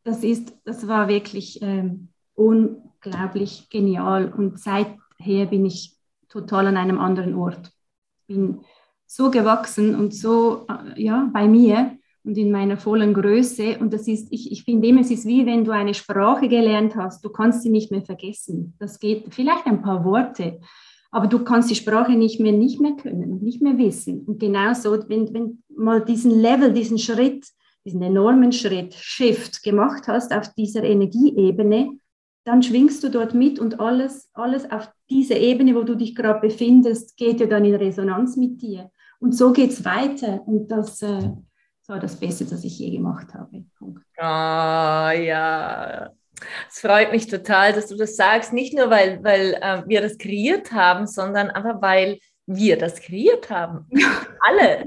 das, 0.05 0.23
ist, 0.23 0.57
das 0.65 0.87
war 0.87 1.09
wirklich 1.09 1.61
ähm, 1.61 2.09
unglaublich 2.35 3.69
genial. 3.69 4.33
Und 4.33 4.61
seither 4.61 5.47
bin 5.51 5.67
ich 5.67 5.97
total 6.29 6.69
an 6.69 6.77
einem 6.77 7.01
anderen 7.01 7.35
Ort. 7.35 7.73
Bin 8.29 8.61
so 9.09 9.31
gewachsen 9.31 9.97
und 9.97 10.15
so 10.15 10.67
äh, 10.69 11.03
ja, 11.03 11.29
bei 11.33 11.49
mir 11.49 11.97
und 12.25 12.37
in 12.37 12.53
meiner 12.53 12.77
vollen 12.77 13.15
Größe. 13.15 13.79
Und 13.81 13.93
das 13.93 14.07
ist, 14.07 14.29
ich, 14.31 14.53
ich 14.53 14.63
finde 14.63 15.01
es 15.01 15.11
ist 15.11 15.27
wie 15.27 15.47
wenn 15.47 15.65
du 15.65 15.73
eine 15.73 15.95
Sprache 15.95 16.47
gelernt 16.47 16.95
hast, 16.95 17.25
du 17.25 17.31
kannst 17.31 17.63
sie 17.63 17.71
nicht 17.71 17.91
mehr 17.91 18.03
vergessen. 18.03 18.75
Das 18.79 19.01
geht 19.01 19.35
vielleicht 19.35 19.67
ein 19.67 19.83
paar 19.83 20.05
Worte, 20.05 20.61
aber 21.11 21.27
du 21.27 21.43
kannst 21.43 21.71
die 21.71 21.75
Sprache 21.75 22.13
nicht 22.13 22.39
mehr, 22.39 22.53
nicht 22.53 22.81
mehr 22.81 22.93
können, 22.93 23.43
nicht 23.43 23.63
mehr 23.63 23.79
wissen. 23.79 24.25
Und 24.27 24.39
genauso, 24.39 24.93
wenn, 25.09 25.33
wenn 25.33 25.63
mal 25.75 26.05
diesen 26.05 26.31
Level, 26.31 26.73
diesen 26.73 26.99
Schritt, 26.99 27.47
diesen 27.87 28.03
enormen 28.03 28.53
Schritt, 28.53 28.93
Shift 28.95 29.63
gemacht 29.63 30.07
hast 30.07 30.35
auf 30.35 30.53
dieser 30.53 30.83
Energieebene, 30.83 31.99
dann 32.45 32.63
schwingst 32.63 33.03
du 33.03 33.09
dort 33.09 33.33
mit 33.33 33.59
und 33.59 33.81
alles, 33.81 34.29
alles 34.35 34.71
auf 34.71 34.91
dieser 35.09 35.39
Ebene, 35.39 35.75
wo 35.75 35.83
du 35.83 35.95
dich 35.95 36.15
gerade 36.15 36.41
befindest, 36.41 37.17
geht 37.17 37.41
ja 37.41 37.47
dann 37.47 37.65
in 37.65 37.75
Resonanz 37.75 38.37
mit 38.37 38.61
dir. 38.61 38.91
Und 39.21 39.33
so 39.33 39.53
geht 39.53 39.71
es 39.71 39.85
weiter. 39.85 40.43
Und 40.47 40.69
das, 40.69 41.03
äh, 41.03 41.31
war 41.89 41.99
das 41.99 42.17
Beste, 42.17 42.45
das 42.45 42.65
ich 42.65 42.79
je 42.79 42.91
gemacht 42.91 43.33
habe. 43.35 43.65
Punkt. 43.79 44.05
Oh, 44.19 44.23
ja. 44.23 46.11
Es 46.69 46.81
freut 46.81 47.11
mich 47.11 47.27
total, 47.27 47.73
dass 47.73 47.89
du 47.89 47.97
das 47.97 48.15
sagst. 48.15 48.53
Nicht 48.53 48.75
nur, 48.75 48.91
weil, 48.91 49.25
weil 49.25 49.55
äh, 49.55 49.83
wir 49.87 50.03
das 50.03 50.19
kreiert 50.19 50.71
haben, 50.71 51.07
sondern 51.07 51.51
einfach, 51.51 51.81
weil 51.81 52.19
wir 52.47 52.79
das 52.79 53.01
kreiert 53.01 53.51
haben. 53.51 53.87
Alle. 54.47 54.85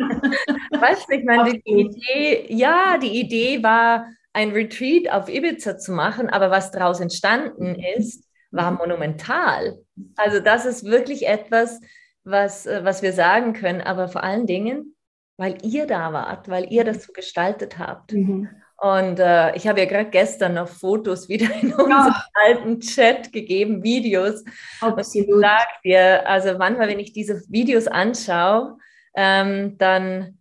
weißt 0.79 1.07
du, 1.09 1.15
ich 1.15 1.25
meine, 1.25 1.53
die 1.53 1.81
Idee, 1.81 2.45
ja, 2.50 2.97
die 2.97 3.19
Idee 3.19 3.61
war, 3.63 4.07
ein 4.33 4.51
Retreat 4.51 5.11
auf 5.11 5.27
Ibiza 5.27 5.77
zu 5.77 5.91
machen, 5.91 6.29
aber 6.29 6.51
was 6.51 6.71
daraus 6.71 7.01
entstanden 7.01 7.75
ist, 7.97 8.23
war 8.51 8.71
monumental. 8.71 9.79
Also 10.15 10.39
das 10.39 10.65
ist 10.65 10.85
wirklich 10.85 11.27
etwas, 11.27 11.81
was, 12.23 12.65
äh, 12.65 12.83
was 12.83 13.01
wir 13.01 13.13
sagen 13.13 13.53
können, 13.53 13.81
aber 13.81 14.07
vor 14.07 14.23
allen 14.23 14.47
Dingen, 14.47 14.95
weil 15.37 15.57
ihr 15.63 15.87
da 15.87 16.13
wart, 16.13 16.49
weil 16.49 16.71
ihr 16.71 16.83
das 16.83 17.03
so 17.03 17.13
gestaltet 17.13 17.79
habt. 17.79 18.13
Mhm. 18.13 18.49
Und 18.77 19.19
äh, 19.19 19.55
ich 19.55 19.67
habe 19.67 19.79
ja 19.79 19.85
gerade 19.85 20.09
gestern 20.09 20.55
noch 20.55 20.67
Fotos 20.67 21.29
wieder 21.29 21.45
in 21.61 21.71
unseren 21.71 21.89
ja. 21.89 22.25
alten 22.33 22.79
Chat 22.79 23.31
gegeben, 23.31 23.83
Videos. 23.83 24.43
Absolut. 24.79 25.29
Und 25.29 25.35
ich 25.35 25.41
sage 25.41 25.71
dir, 25.83 26.27
also 26.27 26.57
manchmal, 26.57 26.87
wenn 26.87 26.99
ich 26.99 27.13
diese 27.13 27.43
Videos 27.47 27.87
anschaue, 27.87 28.77
ähm, 29.15 29.77
dann, 29.77 30.39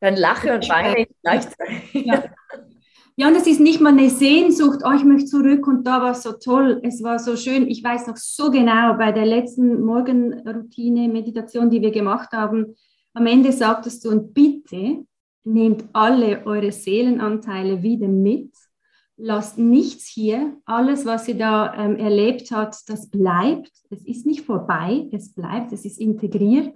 dann 0.00 0.16
lache 0.16 0.54
und 0.54 0.68
weine 0.70 1.00
ich 1.00 1.08
gleichzeitig. 1.22 2.06
Ja. 2.06 2.24
Ja, 3.16 3.28
und 3.28 3.36
es 3.36 3.46
ist 3.46 3.60
nicht 3.60 3.80
mal 3.80 3.92
eine 3.92 4.08
Sehnsucht, 4.08 4.80
oh, 4.86 4.92
ich 4.96 5.04
möchte 5.04 5.26
zurück 5.26 5.66
und 5.66 5.86
da 5.86 6.00
war 6.00 6.12
es 6.12 6.22
so 6.22 6.32
toll, 6.32 6.80
es 6.82 7.02
war 7.02 7.18
so 7.18 7.36
schön. 7.36 7.68
Ich 7.68 7.84
weiß 7.84 8.06
noch 8.06 8.16
so 8.16 8.50
genau 8.50 8.94
bei 8.94 9.12
der 9.12 9.26
letzten 9.26 9.82
Morgenroutine, 9.82 11.08
Meditation, 11.08 11.68
die 11.68 11.82
wir 11.82 11.90
gemacht 11.90 12.32
haben, 12.32 12.74
am 13.12 13.26
Ende 13.26 13.52
sagtest 13.52 14.04
du, 14.04 14.10
und 14.10 14.32
bitte 14.32 15.04
nehmt 15.44 15.84
alle 15.92 16.46
eure 16.46 16.72
Seelenanteile 16.72 17.82
wieder 17.82 18.08
mit, 18.08 18.54
lasst 19.18 19.58
nichts 19.58 20.06
hier, 20.06 20.56
alles, 20.64 21.04
was 21.04 21.28
ihr 21.28 21.36
da 21.36 21.74
ähm, 21.74 21.96
erlebt 21.96 22.50
habt, 22.50 22.88
das 22.88 23.10
bleibt, 23.10 23.72
es 23.90 24.06
ist 24.06 24.24
nicht 24.24 24.46
vorbei, 24.46 25.06
es 25.12 25.34
bleibt, 25.34 25.72
es 25.72 25.84
ist 25.84 26.00
integriert. 26.00 26.74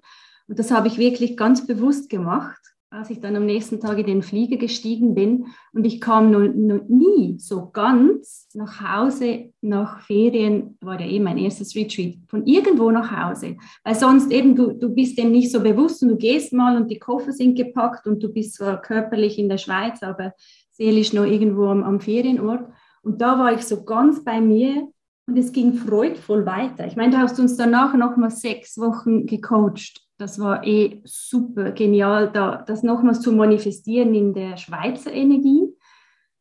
Und 0.48 0.58
das 0.58 0.70
habe 0.70 0.88
ich 0.88 0.98
wirklich 0.98 1.34
ganz 1.38 1.66
bewusst 1.66 2.10
gemacht 2.10 2.75
als 2.90 3.10
ich 3.10 3.20
dann 3.20 3.34
am 3.34 3.46
nächsten 3.46 3.80
Tag 3.80 3.98
in 3.98 4.06
den 4.06 4.22
Flieger 4.22 4.56
gestiegen 4.56 5.14
bin 5.14 5.46
und 5.72 5.84
ich 5.84 6.00
kam 6.00 6.30
noch, 6.30 6.40
noch 6.40 6.88
nie 6.88 7.36
so 7.38 7.70
ganz 7.70 8.48
nach 8.54 8.80
Hause 8.80 9.52
nach 9.60 10.00
Ferien, 10.00 10.78
war 10.80 11.00
ja 11.00 11.06
eben 11.06 11.24
mein 11.24 11.38
erstes 11.38 11.74
Retreat, 11.74 12.14
von 12.28 12.46
irgendwo 12.46 12.90
nach 12.92 13.10
Hause. 13.10 13.56
Weil 13.82 13.96
sonst 13.96 14.30
eben, 14.30 14.54
du, 14.54 14.72
du 14.72 14.88
bist 14.88 15.18
dem 15.18 15.32
nicht 15.32 15.50
so 15.50 15.60
bewusst 15.60 16.02
und 16.02 16.10
du 16.10 16.16
gehst 16.16 16.52
mal 16.52 16.76
und 16.76 16.90
die 16.90 16.98
Koffer 16.98 17.32
sind 17.32 17.56
gepackt 17.56 18.06
und 18.06 18.22
du 18.22 18.32
bist 18.32 18.54
zwar 18.54 18.80
körperlich 18.80 19.38
in 19.38 19.48
der 19.48 19.58
Schweiz, 19.58 20.02
aber 20.02 20.32
seelisch 20.70 21.12
noch 21.12 21.24
irgendwo 21.24 21.66
am, 21.66 21.82
am 21.82 22.00
Ferienort. 22.00 22.70
Und 23.02 23.20
da 23.20 23.38
war 23.38 23.52
ich 23.52 23.62
so 23.62 23.84
ganz 23.84 24.22
bei 24.22 24.40
mir 24.40 24.88
und 25.26 25.36
es 25.36 25.50
ging 25.50 25.74
freudvoll 25.74 26.46
weiter. 26.46 26.86
Ich 26.86 26.94
meine, 26.94 27.12
du 27.12 27.18
hast 27.18 27.40
uns 27.40 27.56
danach 27.56 27.94
noch 27.94 28.16
mal 28.16 28.30
sechs 28.30 28.78
Wochen 28.78 29.26
gecoacht 29.26 30.05
das 30.18 30.38
war 30.38 30.64
eh 30.66 31.02
super 31.04 31.72
genial, 31.72 32.30
da, 32.32 32.62
das 32.66 32.82
nochmals 32.82 33.20
zu 33.20 33.32
manifestieren 33.32 34.14
in 34.14 34.32
der 34.32 34.56
Schweizer 34.56 35.12
Energie. 35.12 35.68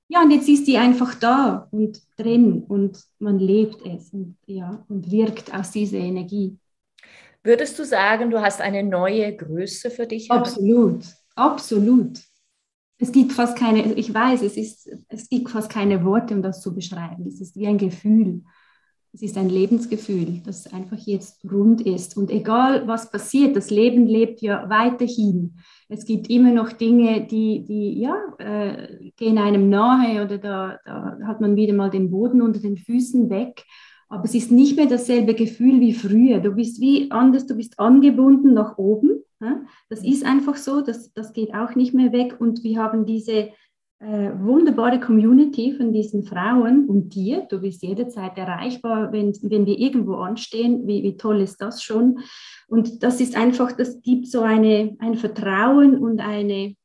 Ja, 0.07 0.21
und 0.21 0.31
jetzt 0.31 0.47
ist 0.47 0.67
die 0.67 0.77
einfach 0.77 1.15
da 1.15 1.67
und 1.71 1.99
drin 2.17 2.63
und 2.63 2.99
man 3.19 3.39
lebt 3.39 3.85
es 3.85 4.11
und, 4.11 4.37
ja, 4.45 4.85
und 4.87 5.11
wirkt 5.11 5.53
aus 5.53 5.71
dieser 5.71 5.97
Energie. 5.97 6.59
Würdest 7.43 7.77
du 7.77 7.85
sagen, 7.85 8.29
du 8.29 8.41
hast 8.41 8.61
eine 8.61 8.83
neue 8.83 9.35
Größe 9.35 9.89
für 9.89 10.07
dich? 10.07 10.31
Absolut, 10.31 11.05
absolut. 11.35 12.19
es 12.97 13.11
gibt 13.11 13.33
fast 13.33 13.57
keine, 13.57 13.93
ich 13.93 14.13
weiß, 14.13 14.41
es, 14.41 14.57
ist, 14.57 14.89
es 15.09 15.29
gibt 15.29 15.49
fast 15.49 15.69
keine 15.69 16.03
Worte, 16.05 16.33
um 16.33 16.41
das 16.41 16.61
zu 16.61 16.73
beschreiben. 16.73 17.27
Es 17.27 17.41
ist 17.41 17.55
wie 17.55 17.67
ein 17.67 17.77
Gefühl. 17.77 18.43
Es 19.15 19.21
ist 19.21 19.37
ein 19.37 19.47
Lebensgefühl, 19.47 20.41
das 20.43 20.73
einfach 20.73 20.97
jetzt 20.97 21.49
rund 21.49 21.79
ist. 21.79 22.17
Und 22.17 22.29
egal, 22.29 22.85
was 22.85 23.09
passiert, 23.11 23.55
das 23.55 23.69
Leben 23.69 24.07
lebt 24.07 24.41
ja 24.41 24.69
weiterhin. 24.69 25.55
Es 25.87 26.03
gibt 26.03 26.29
immer 26.29 26.51
noch 26.51 26.73
Dinge, 26.73 27.25
die, 27.25 27.63
die 27.63 27.97
ja, 27.97 28.17
äh, 28.39 29.11
gehen 29.15 29.37
einem 29.37 29.69
nahe 29.69 30.25
oder 30.25 30.37
da, 30.37 30.79
da 30.83 31.17
hat 31.25 31.39
man 31.39 31.55
wieder 31.55 31.73
mal 31.73 31.89
den 31.89 32.11
Boden 32.11 32.41
unter 32.41 32.59
den 32.59 32.75
Füßen 32.75 33.29
weg. 33.29 33.63
Aber 34.09 34.25
es 34.25 34.35
ist 34.35 34.51
nicht 34.51 34.75
mehr 34.75 34.87
dasselbe 34.87 35.33
Gefühl 35.33 35.79
wie 35.79 35.93
früher. 35.93 36.41
Du 36.41 36.51
bist 36.51 36.81
wie 36.81 37.09
anders, 37.09 37.47
du 37.47 37.55
bist 37.55 37.79
angebunden 37.79 38.53
nach 38.53 38.77
oben. 38.77 39.23
Das 39.87 40.03
ist 40.03 40.25
einfach 40.25 40.57
so, 40.57 40.81
das, 40.81 41.13
das 41.13 41.31
geht 41.31 41.53
auch 41.53 41.75
nicht 41.75 41.93
mehr 41.93 42.11
weg. 42.11 42.35
Und 42.39 42.65
wir 42.65 42.83
haben 42.83 43.05
diese 43.05 43.47
äh, 43.99 44.31
wunderbare 44.39 44.99
Community 44.99 45.73
von 45.73 45.93
diesen 45.93 46.23
Frauen 46.23 46.87
und 46.87 47.15
dir. 47.15 47.47
Du 47.49 47.59
bist 47.59 47.81
jederzeit 47.81 48.37
erreichbar, 48.37 49.11
wenn, 49.11 49.33
wenn 49.43 49.65
wir 49.65 49.79
irgendwo 49.79 50.15
anstehen. 50.15 50.85
Wie, 50.85 51.01
wie 51.03 51.17
toll 51.17 51.41
ist 51.41 51.61
das 51.61 51.81
schon? 51.81 52.19
Und 52.67 53.03
das 53.03 53.21
ist 53.21 53.35
einfach, 53.35 53.71
das 53.71 54.01
gibt 54.01 54.27
so 54.27 54.41
eine, 54.41 54.95
ein 54.99 55.15
Vertrauen 55.15 55.97
und 55.97 56.19
eine 56.19 56.75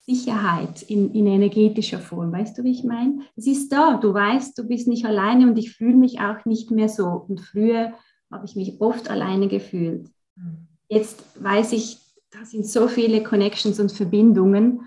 Sicherheit 0.00 0.82
in, 0.82 1.14
in 1.14 1.26
energetischer 1.26 1.98
Form. 1.98 2.32
Weißt 2.32 2.58
du, 2.58 2.64
wie 2.64 2.72
ich 2.72 2.84
meine? 2.84 3.20
Es 3.36 3.46
ist 3.46 3.70
da, 3.70 3.96
du 3.96 4.12
weißt, 4.12 4.58
du 4.58 4.64
bist 4.66 4.88
nicht 4.88 5.06
alleine 5.06 5.46
und 5.46 5.58
ich 5.58 5.72
fühle 5.72 5.96
mich 5.96 6.20
auch 6.20 6.44
nicht 6.44 6.70
mehr 6.70 6.88
so. 6.88 7.06
Und 7.06 7.40
früher 7.40 7.92
habe 8.30 8.44
ich 8.44 8.56
mich 8.56 8.80
oft 8.80 9.10
alleine 9.10 9.48
gefühlt. 9.48 10.08
Mhm. 10.36 10.68
Jetzt 10.88 11.24
weiß 11.42 11.72
ich, 11.72 11.98
da 12.30 12.44
sind 12.44 12.66
so 12.66 12.88
viele 12.88 13.22
Connections 13.22 13.80
und 13.80 13.92
Verbindungen. 13.92 14.82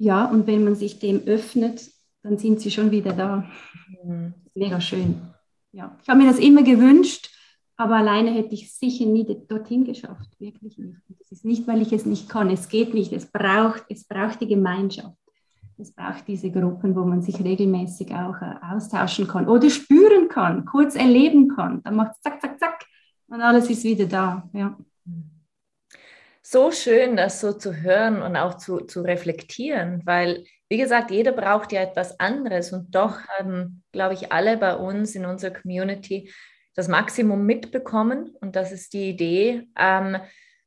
Ja, 0.00 0.24
und 0.24 0.46
wenn 0.46 0.64
man 0.64 0.74
sich 0.74 0.98
dem 0.98 1.22
öffnet, 1.26 1.90
dann 2.22 2.38
sind 2.38 2.60
sie 2.60 2.70
schon 2.70 2.90
wieder 2.90 3.12
da. 3.12 3.44
Mhm. 4.04 4.34
Mega 4.54 4.80
schön. 4.80 5.20
Ja, 5.72 5.96
ich 6.02 6.08
habe 6.08 6.20
mir 6.20 6.28
das 6.28 6.40
immer 6.40 6.62
gewünscht 6.62 7.30
aber 7.80 7.96
alleine 7.96 8.30
hätte 8.32 8.52
ich 8.52 8.74
sicher 8.74 9.06
nie 9.06 9.24
dorthin 9.48 9.84
geschafft, 9.84 10.38
wirklich 10.38 10.76
nicht. 10.76 10.98
das 11.18 11.32
ist 11.32 11.46
nicht, 11.46 11.66
weil 11.66 11.80
ich 11.80 11.94
es 11.94 12.04
nicht 12.04 12.28
kann, 12.28 12.50
es 12.50 12.68
geht 12.68 12.92
nicht, 12.92 13.10
es 13.10 13.24
braucht, 13.24 13.86
es 13.88 14.04
braucht 14.04 14.42
die 14.42 14.48
Gemeinschaft. 14.48 15.16
Es 15.78 15.90
braucht 15.90 16.28
diese 16.28 16.50
Gruppen, 16.50 16.94
wo 16.94 17.06
man 17.06 17.22
sich 17.22 17.42
regelmäßig 17.42 18.12
auch 18.14 18.36
äh, 18.42 18.54
austauschen 18.70 19.26
kann 19.26 19.48
oder 19.48 19.70
spüren 19.70 20.28
kann, 20.28 20.66
kurz 20.66 20.94
erleben 20.94 21.48
kann. 21.48 21.82
Dann 21.82 21.96
macht 21.96 22.12
es 22.16 22.20
zack, 22.20 22.42
zack, 22.42 22.60
zack 22.60 22.84
und 23.28 23.40
alles 23.40 23.70
ist 23.70 23.82
wieder 23.84 24.04
da. 24.04 24.46
Ja. 24.52 24.76
So 26.52 26.72
schön, 26.72 27.16
das 27.16 27.40
so 27.40 27.52
zu 27.52 27.76
hören 27.76 28.22
und 28.22 28.34
auch 28.34 28.56
zu, 28.56 28.80
zu 28.80 29.02
reflektieren, 29.02 30.02
weil, 30.04 30.42
wie 30.68 30.78
gesagt, 30.78 31.12
jeder 31.12 31.30
braucht 31.30 31.70
ja 31.70 31.80
etwas 31.80 32.18
anderes 32.18 32.72
und 32.72 32.92
doch 32.92 33.20
haben, 33.28 33.84
glaube 33.92 34.14
ich, 34.14 34.32
alle 34.32 34.56
bei 34.56 34.74
uns 34.74 35.14
in 35.14 35.26
unserer 35.26 35.52
Community 35.52 36.28
das 36.74 36.88
Maximum 36.88 37.46
mitbekommen 37.46 38.34
und 38.40 38.56
das 38.56 38.72
ist 38.72 38.94
die 38.94 39.10
Idee. 39.10 39.68
Ähm, 39.78 40.16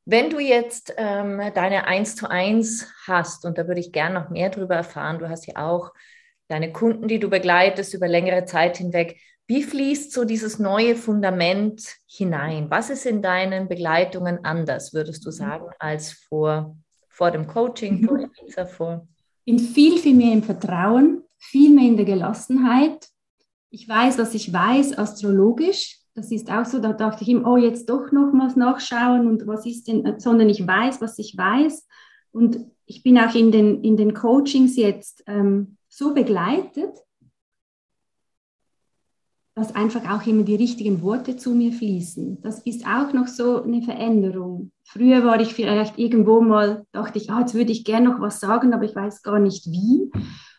wenn 0.06 0.30
du 0.30 0.40
jetzt 0.40 0.94
ähm, 0.96 1.42
deine 1.54 1.86
1 1.86 2.16
zu 2.16 2.30
1 2.30 2.88
hast, 3.06 3.44
und 3.44 3.58
da 3.58 3.68
würde 3.68 3.82
ich 3.82 3.92
gerne 3.92 4.18
noch 4.18 4.30
mehr 4.30 4.52
darüber 4.52 4.76
erfahren, 4.76 5.20
du 5.20 5.28
hast 5.28 5.48
ja 5.48 5.58
auch 5.58 5.92
deine 6.48 6.72
Kunden, 6.72 7.10
die 7.10 7.20
du 7.20 7.30
begleitest 7.30 7.94
über 7.94 8.08
längere 8.08 8.46
Zeit 8.46 8.78
hinweg, 8.78 9.20
wie 9.48 9.64
fließt 9.64 10.12
so 10.12 10.24
dieses 10.24 10.60
neue 10.60 10.96
Fundament 10.96 11.84
hinein? 12.08 12.70
Was 12.70 12.90
ist 12.90 13.06
in 13.06 13.22
deinen 13.22 13.68
Begleitungen 13.68 14.44
anders, 14.46 14.94
würdest 14.94 15.26
du 15.26 15.30
mhm. 15.30 15.34
sagen, 15.34 15.66
als 15.80 16.14
vor, 16.14 16.78
vor 17.10 17.32
dem 17.32 17.48
Coaching, 17.48 18.02
mhm. 18.02 18.08
vor 18.08 18.20
Ibiza, 18.20 18.66
vor? 18.66 19.08
In 19.46 19.60
viel, 19.60 19.98
viel 19.98 20.16
mehr 20.16 20.34
im 20.34 20.44
Vertrauen, 20.44 21.24
viel 21.38 21.74
mehr 21.74 21.88
in 21.88 21.98
der 21.98 22.06
Gelassenheit 22.06 23.10
ich 23.74 23.90
weiß, 23.90 24.20
was 24.20 24.36
ich 24.36 24.54
weiß, 24.54 25.00
astrologisch. 25.00 25.98
Das 26.14 26.32
ist 26.32 26.52
auch 26.52 26.64
so, 26.64 26.78
da 26.78 26.94
dachte 26.94 27.24
ich 27.24 27.30
ihm, 27.30 27.44
oh, 27.44 27.58
jetzt 27.58 27.90
doch 27.90 28.12
nochmals 28.12 28.56
nachschauen 28.56 29.28
und 29.28 29.48
was 29.48 29.66
ist 29.66 29.88
denn, 29.88 30.20
sondern 30.20 30.48
ich 30.48 30.66
weiß, 30.66 31.02
was 31.02 31.18
ich 31.18 31.36
weiß. 31.36 31.88
Und 32.32 32.60
ich 32.86 33.02
bin 33.02 33.18
auch 33.18 33.34
in 33.34 33.52
den, 33.52 33.84
in 33.84 33.98
den 33.98 34.14
Coachings 34.14 34.76
jetzt 34.76 35.24
ähm, 35.26 35.78
so 35.90 36.14
begleitet, 36.14 37.00
dass 39.56 39.76
einfach 39.76 40.10
auch 40.10 40.26
immer 40.26 40.44
die 40.44 40.56
richtigen 40.56 41.02
Worte 41.04 41.38
zu 41.38 41.52
mir 41.52 41.72
fließen. 41.72 42.42
Das 42.42 42.60
ist 42.60 42.86
auch 42.88 43.14
noch 43.14 43.28
so 43.28 43.62
eine 43.62 43.84
Veränderung. 43.84 44.72
Früher 44.84 45.24
war 45.24 45.40
ich 45.40 45.54
vielleicht 45.54 46.00
irgendwo 46.00 46.42
mal, 46.42 46.86
dachte 46.92 47.20
ich, 47.20 47.30
ah, 47.30 47.42
jetzt 47.42 47.54
würde 47.54 47.72
ich 47.72 47.86
gerne 47.86 48.10
noch 48.10 48.20
was 48.20 48.40
sagen, 48.40 48.74
aber 48.74 48.84
ich 48.84 48.96
weiß 48.96 49.22
gar 49.22 49.40
nicht 49.40 49.68
wie. 49.68 50.12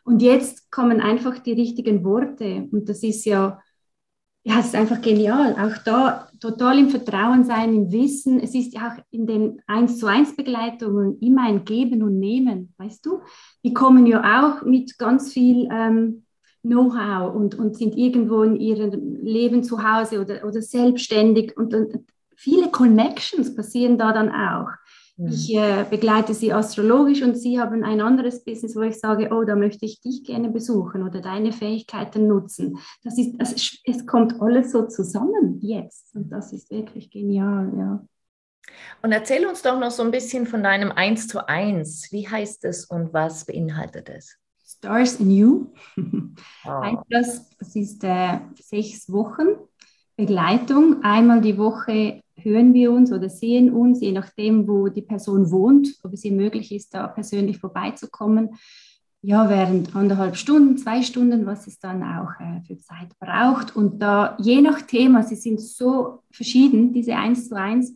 Und 0.04 0.22
jetzt 0.22 0.70
kommen 0.70 1.00
einfach 1.00 1.38
die 1.38 1.52
richtigen 1.52 2.04
Worte. 2.04 2.68
Und 2.70 2.88
das 2.88 3.02
ist 3.02 3.24
ja, 3.24 3.60
ja, 4.44 4.60
es 4.60 4.66
ist 4.66 4.76
einfach 4.76 5.00
genial. 5.00 5.54
Auch 5.54 5.82
da 5.82 6.28
total 6.38 6.78
im 6.78 6.90
Vertrauen 6.90 7.44
sein, 7.44 7.74
im 7.74 7.90
Wissen. 7.90 8.38
Es 8.38 8.54
ist 8.54 8.74
ja 8.74 8.88
auch 8.88 9.02
in 9.10 9.26
den 9.26 9.62
1 9.66 9.98
zu 9.98 10.06
1 10.06 10.36
Begleitungen 10.36 11.18
immer 11.20 11.48
ein 11.48 11.64
Geben 11.64 12.02
und 12.02 12.20
Nehmen, 12.20 12.74
weißt 12.76 13.04
du? 13.06 13.22
Die 13.64 13.74
kommen 13.74 14.06
ja 14.06 14.20
auch 14.42 14.62
mit 14.64 14.98
ganz 14.98 15.32
viel 15.32 15.68
ähm, 15.72 16.23
Know-how 16.64 17.34
und, 17.34 17.54
und 17.54 17.76
sind 17.76 17.96
irgendwo 17.96 18.42
in 18.42 18.56
ihrem 18.56 19.16
Leben 19.22 19.62
zu 19.62 19.82
Hause 19.82 20.20
oder, 20.20 20.44
oder 20.44 20.62
selbstständig. 20.62 21.56
Und, 21.56 21.74
und 21.74 22.04
viele 22.36 22.70
Connections 22.70 23.54
passieren 23.54 23.98
da 23.98 24.12
dann 24.12 24.30
auch. 24.30 24.70
Ich 25.16 25.54
äh, 25.54 25.84
begleite 25.88 26.34
sie 26.34 26.52
astrologisch 26.52 27.22
und 27.22 27.36
sie 27.36 27.60
haben 27.60 27.84
ein 27.84 28.00
anderes 28.00 28.42
Business, 28.42 28.74
wo 28.74 28.80
ich 28.80 28.98
sage, 28.98 29.28
oh, 29.30 29.44
da 29.44 29.54
möchte 29.54 29.84
ich 29.86 30.00
dich 30.00 30.24
gerne 30.24 30.50
besuchen 30.50 31.04
oder 31.04 31.20
deine 31.20 31.52
Fähigkeiten 31.52 32.26
nutzen. 32.26 32.78
Das 33.04 33.16
ist, 33.16 33.36
das, 33.38 33.54
es 33.84 34.06
kommt 34.06 34.40
alles 34.40 34.72
so 34.72 34.88
zusammen 34.88 35.60
jetzt 35.60 36.12
und 36.16 36.30
das 36.30 36.52
ist 36.52 36.68
wirklich 36.72 37.10
genial, 37.10 37.72
ja. 37.78 38.04
Und 39.02 39.12
erzähl 39.12 39.46
uns 39.46 39.62
doch 39.62 39.78
noch 39.78 39.92
so 39.92 40.02
ein 40.02 40.10
bisschen 40.10 40.46
von 40.46 40.64
deinem 40.64 40.90
1 40.90 41.28
zu 41.28 41.46
1. 41.46 42.10
Wie 42.10 42.26
heißt 42.26 42.64
es 42.64 42.84
und 42.84 43.12
was 43.12 43.44
beinhaltet 43.44 44.08
es? 44.08 44.36
Stars 44.64 45.20
in 45.20 45.30
You. 45.30 45.66
Oh. 46.66 47.02
Das, 47.10 47.50
das 47.58 47.76
ist 47.76 48.02
äh, 48.04 48.38
sechs 48.58 49.12
Wochen 49.12 49.58
Begleitung. 50.16 51.02
Einmal 51.02 51.42
die 51.42 51.58
Woche 51.58 52.22
hören 52.36 52.72
wir 52.72 52.90
uns 52.90 53.12
oder 53.12 53.28
sehen 53.28 53.70
uns, 53.70 54.00
je 54.00 54.12
nachdem, 54.12 54.66
wo 54.66 54.88
die 54.88 55.02
Person 55.02 55.50
wohnt, 55.50 55.88
ob 56.02 56.14
es 56.14 56.24
ihr 56.24 56.32
möglich 56.32 56.72
ist, 56.72 56.94
da 56.94 57.06
persönlich 57.08 57.58
vorbeizukommen. 57.58 58.50
Ja, 59.20 59.48
während 59.48 59.94
anderthalb 59.96 60.36
Stunden, 60.36 60.76
zwei 60.76 61.02
Stunden, 61.02 61.46
was 61.46 61.66
es 61.66 61.78
dann 61.78 62.02
auch 62.02 62.30
äh, 62.40 62.60
für 62.66 62.78
Zeit 62.78 63.18
braucht. 63.18 63.74
Und 63.74 64.00
da 64.00 64.36
je 64.40 64.60
nach 64.60 64.82
Thema, 64.82 65.22
sie 65.22 65.36
sind 65.36 65.60
so 65.60 66.22
verschieden, 66.30 66.92
diese 66.92 67.16
eins 67.16 67.48
zu 67.48 67.56
eins, 67.56 67.94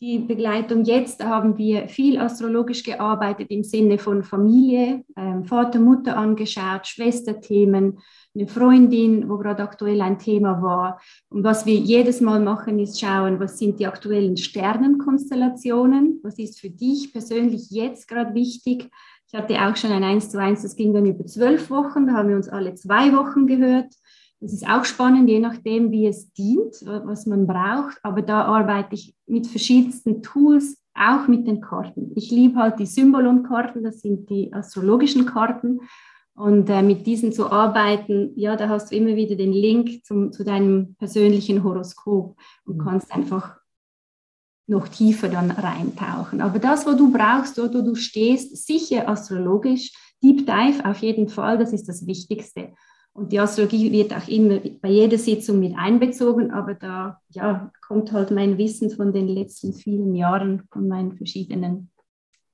die 0.00 0.18
Begleitung 0.18 0.84
jetzt, 0.84 1.22
haben 1.22 1.58
wir 1.58 1.88
viel 1.88 2.18
astrologisch 2.18 2.82
gearbeitet 2.84 3.50
im 3.50 3.62
Sinne 3.62 3.98
von 3.98 4.22
Familie, 4.22 5.04
ähm, 5.14 5.44
Vater, 5.44 5.78
Mutter 5.78 6.16
angeschaut, 6.16 6.86
Schwesterthemen, 6.86 7.98
eine 8.34 8.46
Freundin, 8.46 9.28
wo 9.28 9.36
gerade 9.36 9.62
aktuell 9.62 10.00
ein 10.00 10.18
Thema 10.18 10.62
war. 10.62 11.00
Und 11.28 11.44
was 11.44 11.66
wir 11.66 11.74
jedes 11.74 12.22
Mal 12.22 12.40
machen, 12.40 12.78
ist 12.78 12.98
schauen, 12.98 13.40
was 13.40 13.58
sind 13.58 13.78
die 13.78 13.86
aktuellen 13.86 14.38
Sternenkonstellationen, 14.38 16.20
was 16.22 16.38
ist 16.38 16.60
für 16.60 16.70
dich 16.70 17.12
persönlich 17.12 17.70
jetzt 17.70 18.08
gerade 18.08 18.34
wichtig. 18.34 18.88
Ich 19.26 19.38
hatte 19.38 19.54
auch 19.60 19.76
schon 19.76 19.92
ein 19.92 20.02
1 20.02 20.30
zu 20.30 20.40
1, 20.40 20.62
das 20.62 20.76
ging 20.76 20.94
dann 20.94 21.06
über 21.06 21.26
zwölf 21.26 21.68
Wochen, 21.68 22.06
da 22.06 22.14
haben 22.14 22.30
wir 22.30 22.36
uns 22.36 22.48
alle 22.48 22.74
zwei 22.74 23.14
Wochen 23.14 23.46
gehört. 23.46 23.92
Das 24.40 24.54
ist 24.54 24.66
auch 24.66 24.84
spannend, 24.86 25.28
je 25.28 25.38
nachdem, 25.38 25.90
wie 25.90 26.06
es 26.06 26.32
dient, 26.32 26.74
was 26.84 27.26
man 27.26 27.46
braucht. 27.46 27.98
Aber 28.02 28.22
da 28.22 28.44
arbeite 28.44 28.94
ich 28.94 29.14
mit 29.26 29.46
verschiedensten 29.46 30.22
Tools, 30.22 30.78
auch 30.94 31.28
mit 31.28 31.46
den 31.46 31.60
Karten. 31.60 32.12
Ich 32.16 32.30
liebe 32.30 32.58
halt 32.58 32.78
die 32.78 32.86
Symbolon-Karten, 32.86 33.82
das 33.82 34.00
sind 34.00 34.28
die 34.30 34.52
astrologischen 34.52 35.26
Karten. 35.26 35.80
Und 36.34 36.70
äh, 36.70 36.82
mit 36.82 37.06
diesen 37.06 37.32
zu 37.32 37.52
arbeiten, 37.52 38.32
ja, 38.34 38.56
da 38.56 38.68
hast 38.68 38.90
du 38.90 38.96
immer 38.96 39.14
wieder 39.14 39.36
den 39.36 39.52
Link 39.52 40.04
zum, 40.06 40.32
zu 40.32 40.42
deinem 40.42 40.94
persönlichen 40.94 41.62
Horoskop 41.62 42.36
und 42.64 42.78
mhm. 42.78 42.82
kannst 42.82 43.12
einfach 43.12 43.60
noch 44.66 44.88
tiefer 44.88 45.28
dann 45.28 45.50
reintauchen. 45.50 46.40
Aber 46.40 46.58
das, 46.58 46.86
wo 46.86 46.92
du 46.92 47.12
brauchst, 47.12 47.58
wo 47.58 47.66
du 47.66 47.94
stehst, 47.94 48.56
sicher 48.66 49.08
astrologisch, 49.08 49.92
Deep 50.22 50.46
Dive 50.46 50.84
auf 50.84 50.98
jeden 50.98 51.28
Fall, 51.28 51.58
das 51.58 51.72
ist 51.72 51.88
das 51.88 52.06
Wichtigste. 52.06 52.72
Und 53.20 53.32
die 53.32 53.38
Astrologie 53.38 53.92
wird 53.92 54.14
auch 54.14 54.26
immer 54.28 54.60
bei 54.80 54.88
jeder 54.88 55.18
Sitzung 55.18 55.60
mit 55.60 55.74
einbezogen, 55.76 56.52
aber 56.52 56.72
da 56.72 57.20
ja, 57.28 57.70
kommt 57.86 58.12
halt 58.12 58.30
mein 58.30 58.56
Wissen 58.56 58.88
von 58.88 59.12
den 59.12 59.28
letzten 59.28 59.74
vielen 59.74 60.14
Jahren, 60.14 60.62
von 60.72 60.88
meinen 60.88 61.12
verschiedenen 61.12 61.90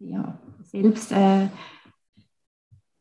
ja, 0.01 0.37
selbst 0.65 1.13
äh, 1.13 1.47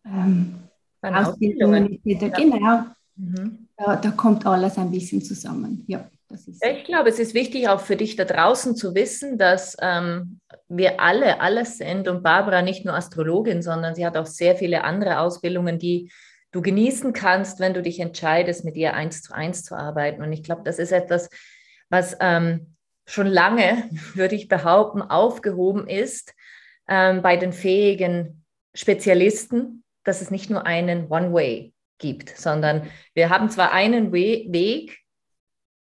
ähm, 0.06 0.54
Ausbildungen. 1.02 2.00
Ja. 2.04 2.30
Genau. 2.30 2.84
Mhm. 3.16 3.68
Da, 3.78 3.96
da, 3.96 4.12
kommt 4.12 4.46
alles 4.46 4.78
ein 4.78 4.92
bisschen 4.92 5.24
zusammen. 5.24 5.86
Ja, 5.88 6.08
das 6.30 6.48
ist 6.48 6.64
ich 6.64 6.84
glaube, 6.84 7.10
es 7.10 7.18
ist 7.18 7.34
wichtig 7.34 7.68
auch 7.68 7.80
für 7.80 7.96
dich 7.96 8.16
da 8.16 8.26
draußen 8.26 8.76
zu 8.76 8.94
wissen, 8.94 9.40
dass 9.40 9.76
ähm, 9.82 10.40
wir 10.70 11.02
alle 11.02 11.42
alles 11.42 11.80
sind 11.80 12.08
und 12.08 12.22
Barbara 12.22 12.62
nicht 12.62 12.86
nur 12.86 12.94
Astrologin, 12.94 13.64
sondern 13.64 13.96
sie 13.96 14.06
hat 14.06 14.18
auch 14.18 14.28
sehr 14.28 14.56
viele 14.56 14.84
andere 14.84 15.20
Ausbildungen, 15.20 15.80
die 15.80 16.12
du 16.52 16.62
genießen 16.62 17.14
kannst, 17.14 17.60
wenn 17.60 17.74
du 17.74 17.82
dich 17.82 18.00
entscheidest, 18.00 18.66
mit 18.66 18.76
ihr 18.76 18.94
eins 18.94 19.22
zu 19.22 19.34
eins 19.34 19.64
zu 19.64 19.76
arbeiten. 19.76 20.22
Und 20.22 20.32
ich 20.32 20.44
glaube, 20.44 20.64
das 20.64 20.80
ist 20.80 20.92
etwas, 20.92 21.30
was 21.90 22.16
ähm, 22.20 22.76
schon 23.06 23.28
lange, 23.28 23.90
würde 24.14 24.36
ich 24.36 24.48
behaupten, 24.48 25.02
aufgehoben 25.02 25.88
ist 25.88 26.34
ähm, 26.88 27.22
bei 27.22 27.38
den 27.38 27.54
fähigen 27.54 28.44
Spezialisten, 28.74 29.84
dass 30.04 30.22
es 30.22 30.32
nicht 30.32 30.50
nur 30.50 30.66
einen 30.66 31.08
One-Way 31.08 31.74
gibt, 31.98 32.38
sondern 32.38 32.90
wir 33.14 33.30
haben 33.30 33.50
zwar 33.50 33.72
einen 33.72 34.12
We 34.12 34.46
Weg, 34.50 35.06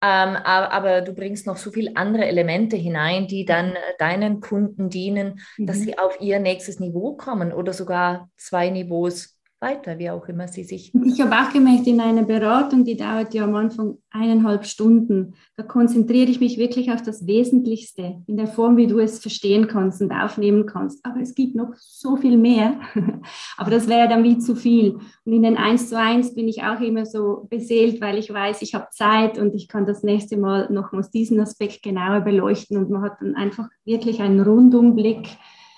ähm, 0.01 0.35
aber, 0.35 0.71
aber, 0.71 1.01
du 1.01 1.13
bringst 1.13 1.47
noch 1.47 1.57
so 1.57 1.71
viele 1.71 1.95
andere 1.95 2.25
Elemente 2.25 2.75
hinein, 2.75 3.27
die 3.27 3.45
dann 3.45 3.75
äh, 3.75 3.79
deinen 3.97 4.39
Kunden 4.39 4.89
dienen, 4.89 5.39
mhm. 5.57 5.65
dass 5.65 5.79
sie 5.79 5.97
auf 5.97 6.19
ihr 6.21 6.39
nächstes 6.39 6.79
Niveau 6.79 7.15
kommen 7.15 7.51
oder 7.51 7.73
sogar 7.73 8.29
zwei 8.35 8.69
Niveaus 8.69 9.34
weiter, 9.61 9.97
wie 9.99 10.09
auch 10.09 10.27
immer 10.27 10.47
sie 10.47 10.63
sich. 10.63 10.93
Ich 10.93 11.21
habe 11.21 11.35
auch 11.35 11.51
gemerkt, 11.51 11.87
in 11.87 11.99
einer 11.99 12.23
Beratung, 12.23 12.83
die 12.83 12.97
dauert 12.97 13.33
ja 13.33 13.45
am 13.45 13.55
Anfang 13.55 13.97
eineinhalb 14.11 14.65
Stunden, 14.65 15.33
da 15.55 15.63
konzentriere 15.63 16.29
ich 16.29 16.39
mich 16.39 16.57
wirklich 16.57 16.91
auf 16.91 17.01
das 17.01 17.25
Wesentlichste, 17.25 18.21
in 18.27 18.37
der 18.37 18.47
Form, 18.47 18.77
wie 18.77 18.87
du 18.87 18.99
es 18.99 19.19
verstehen 19.19 19.67
kannst 19.67 20.01
und 20.01 20.11
aufnehmen 20.11 20.65
kannst. 20.65 21.03
Aber 21.05 21.19
es 21.19 21.35
gibt 21.35 21.55
noch 21.55 21.73
so 21.77 22.15
viel 22.15 22.37
mehr. 22.37 22.79
Aber 23.57 23.71
das 23.71 23.87
wäre 23.87 24.07
dann 24.07 24.23
wie 24.23 24.37
zu 24.37 24.55
viel. 24.55 24.99
Und 25.25 25.33
in 25.33 25.43
den 25.43 25.57
1 25.57 25.89
zu 25.89 25.97
1 25.97 26.35
bin 26.35 26.47
ich 26.47 26.63
auch 26.63 26.79
immer 26.79 27.05
so 27.05 27.47
beseelt, 27.49 28.01
weil 28.01 28.17
ich 28.17 28.31
weiß, 28.31 28.61
ich 28.61 28.75
habe 28.75 28.87
Zeit 28.91 29.37
und 29.37 29.55
ich 29.55 29.67
kann 29.67 29.85
das 29.85 30.03
nächste 30.03 30.37
Mal 30.37 30.71
nochmals 30.71 31.09
diesen 31.11 31.39
Aspekt 31.39 31.81
genauer 31.81 32.21
beleuchten 32.21 32.77
und 32.77 32.89
man 32.89 33.01
hat 33.01 33.21
dann 33.21 33.35
einfach 33.35 33.67
wirklich 33.85 34.21
einen 34.21 34.41
Rundumblick 34.41 35.37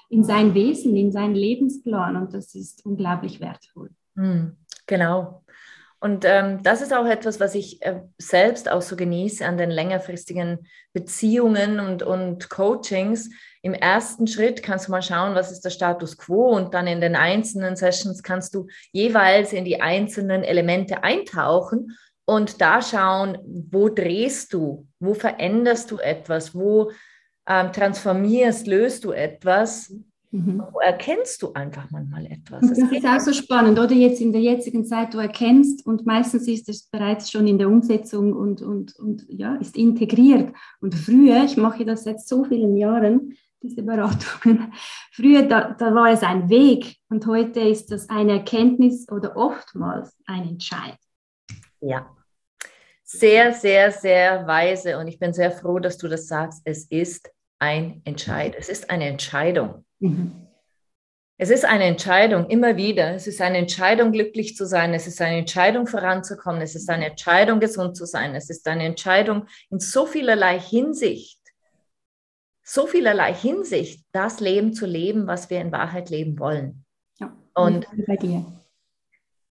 in 0.10 0.24
sein 0.24 0.54
Wesen, 0.54 0.96
in 0.96 1.12
seinen 1.12 1.36
Lebensplan 1.36 2.15
und 2.15 2.34
das 2.34 2.56
ist 2.56 2.86
unglaublich 2.86 3.39
wertvoll. 3.39 3.89
Hm, 4.15 4.56
genau. 4.86 5.43
Und 6.00 6.26
ähm, 6.26 6.62
das 6.62 6.82
ist 6.82 6.93
auch 6.93 7.08
etwas, 7.08 7.39
was 7.39 7.56
ich 7.56 7.82
äh, 7.82 8.02
selbst 8.20 8.70
auch 8.70 8.84
so 8.84 8.96
genieße 8.96 9.43
an 9.43 9.58
den 9.58 9.72
längerfristigen 9.72 10.67
Beziehungen 10.93 11.80
und, 11.80 12.04
und 12.04 12.50
Coachings. 12.50 13.32
Im 13.63 13.74
ersten 13.74 14.28
Schritt 14.28 14.62
kannst 14.62 14.88
du 14.88 14.91
mal 14.91 15.02
schauen, 15.02 15.34
was 15.34 15.52
ist 15.52 15.65
der 15.65 15.72
Status 15.72 16.17
quo 16.17 16.56
und 16.56 16.76
dann 16.76 16.86
in 16.86 17.02
den 17.02 17.15
einzelnen 17.15 17.76
Sessions 17.76 18.22
kannst 18.22 18.54
du 18.54 18.67
jeweils 18.91 19.54
in 19.54 19.65
die 19.65 19.82
einzelnen 19.82 20.43
Elemente 20.43 21.04
eintauchen 21.04 21.98
und 22.26 22.62
da 22.62 22.82
schauen, 22.82 23.39
wo 23.72 23.89
drehst 23.89 24.54
du, 24.54 24.86
wo 25.00 25.15
veränderst 25.15 25.89
du 25.89 25.98
etwas, 25.98 26.54
wo 26.54 26.91
ähm, 27.47 27.71
transformierst, 27.71 28.67
löst 28.67 29.05
du 29.05 29.12
etwas, 29.12 29.93
mhm. 30.31 30.62
erkennst 30.83 31.41
du 31.41 31.53
einfach 31.53 31.89
manchmal 31.91 32.25
etwas. 32.25 32.62
Das, 32.62 32.77
das 32.77 32.91
ist 32.91 33.05
auch 33.05 33.19
so 33.19 33.33
spannend, 33.33 33.79
oder 33.79 33.93
jetzt 33.93 34.19
in 34.19 34.31
der 34.31 34.41
jetzigen 34.41 34.86
Zeit, 34.86 35.13
du 35.13 35.19
erkennst 35.19 35.86
und 35.86 36.05
meistens 36.05 36.47
ist 36.47 36.67
es 36.67 36.83
bereits 36.89 37.31
schon 37.31 37.47
in 37.47 37.57
der 37.57 37.69
Umsetzung 37.69 38.33
und, 38.33 38.62
und, 38.62 38.95
und 38.97 39.25
ja, 39.29 39.55
ist 39.55 39.77
integriert. 39.77 40.53
Und 40.81 40.93
früher, 40.93 41.43
ich 41.45 41.57
mache 41.57 41.86
das 41.86 42.03
seit 42.03 42.21
so 42.21 42.43
vielen 42.43 42.75
Jahren, 42.75 43.33
diese 43.62 43.81
Beratungen. 43.81 44.73
Früher, 45.12 45.43
da, 45.43 45.71
da 45.71 45.95
war 45.95 46.12
es 46.12 46.21
ein 46.21 46.49
Weg 46.49 46.97
und 47.10 47.25
heute 47.25 47.62
ist 47.62 47.91
das 47.91 48.10
eine 48.10 48.33
Erkenntnis 48.33 49.10
oder 49.10 49.36
oftmals 49.36 50.15
ein 50.27 50.47
Entscheid. 50.47 50.97
Ja, 51.79 52.07
sehr, 53.10 53.53
sehr, 53.53 53.91
sehr 53.91 54.45
weise 54.47 54.99
und 54.99 55.07
ich 55.07 55.17
bin 55.17 55.33
sehr 55.33 55.51
froh, 55.51 55.79
dass 55.79 55.97
du 55.97 56.10
das 56.10 56.27
sagst. 56.27 56.62
Es 56.65 56.83
ist 56.86 57.29
ein 57.60 58.02
Entscheid. 58.06 58.56
Es 58.58 58.70
ist 58.70 58.89
eine 58.89 59.08
Entscheidung. 59.08 59.86
Mhm. 60.00 60.48
Es 61.39 61.52
ist 61.52 61.65
eine 61.65 61.84
Entscheidung, 61.84 62.48
immer 62.50 62.78
wieder. 62.78 63.13
Es 63.13 63.28
ist 63.28 63.41
eine 63.41 63.60
Entscheidung, 63.60 64.12
glücklich 64.12 64.56
zu 64.56 64.65
sein. 64.65 64.96
Es 64.96 65.06
ist 65.06 65.22
eine 65.22 65.38
Entscheidung, 65.38 65.86
voranzukommen. 65.86 66.62
Es 66.62 66.74
ist 66.74 66.89
eine 66.89 67.06
Entscheidung, 67.12 67.60
gesund 67.60 67.96
zu 67.96 68.06
sein. 68.06 68.34
Es 68.34 68.50
ist 68.50 68.67
eine 68.67 68.86
Entscheidung 68.86 69.46
in 69.70 69.80
so 69.80 70.08
vielerlei 70.08 70.60
Hinsicht, 70.60 71.39
so 72.63 72.88
vielerlei 72.88 73.36
Hinsicht, 73.36 74.04
das 74.12 74.39
Leben 74.39 74.74
zu 74.74 74.88
leben, 74.88 75.28
was 75.28 75.52
wir 75.52 75.62
in 75.62 75.72
Wahrheit 75.72 76.10
leben 76.10 76.39
wollen. 76.39 76.84
Ja, 77.20 77.38
und 77.54 77.86
bei 78.08 78.15
dir. 78.15 78.43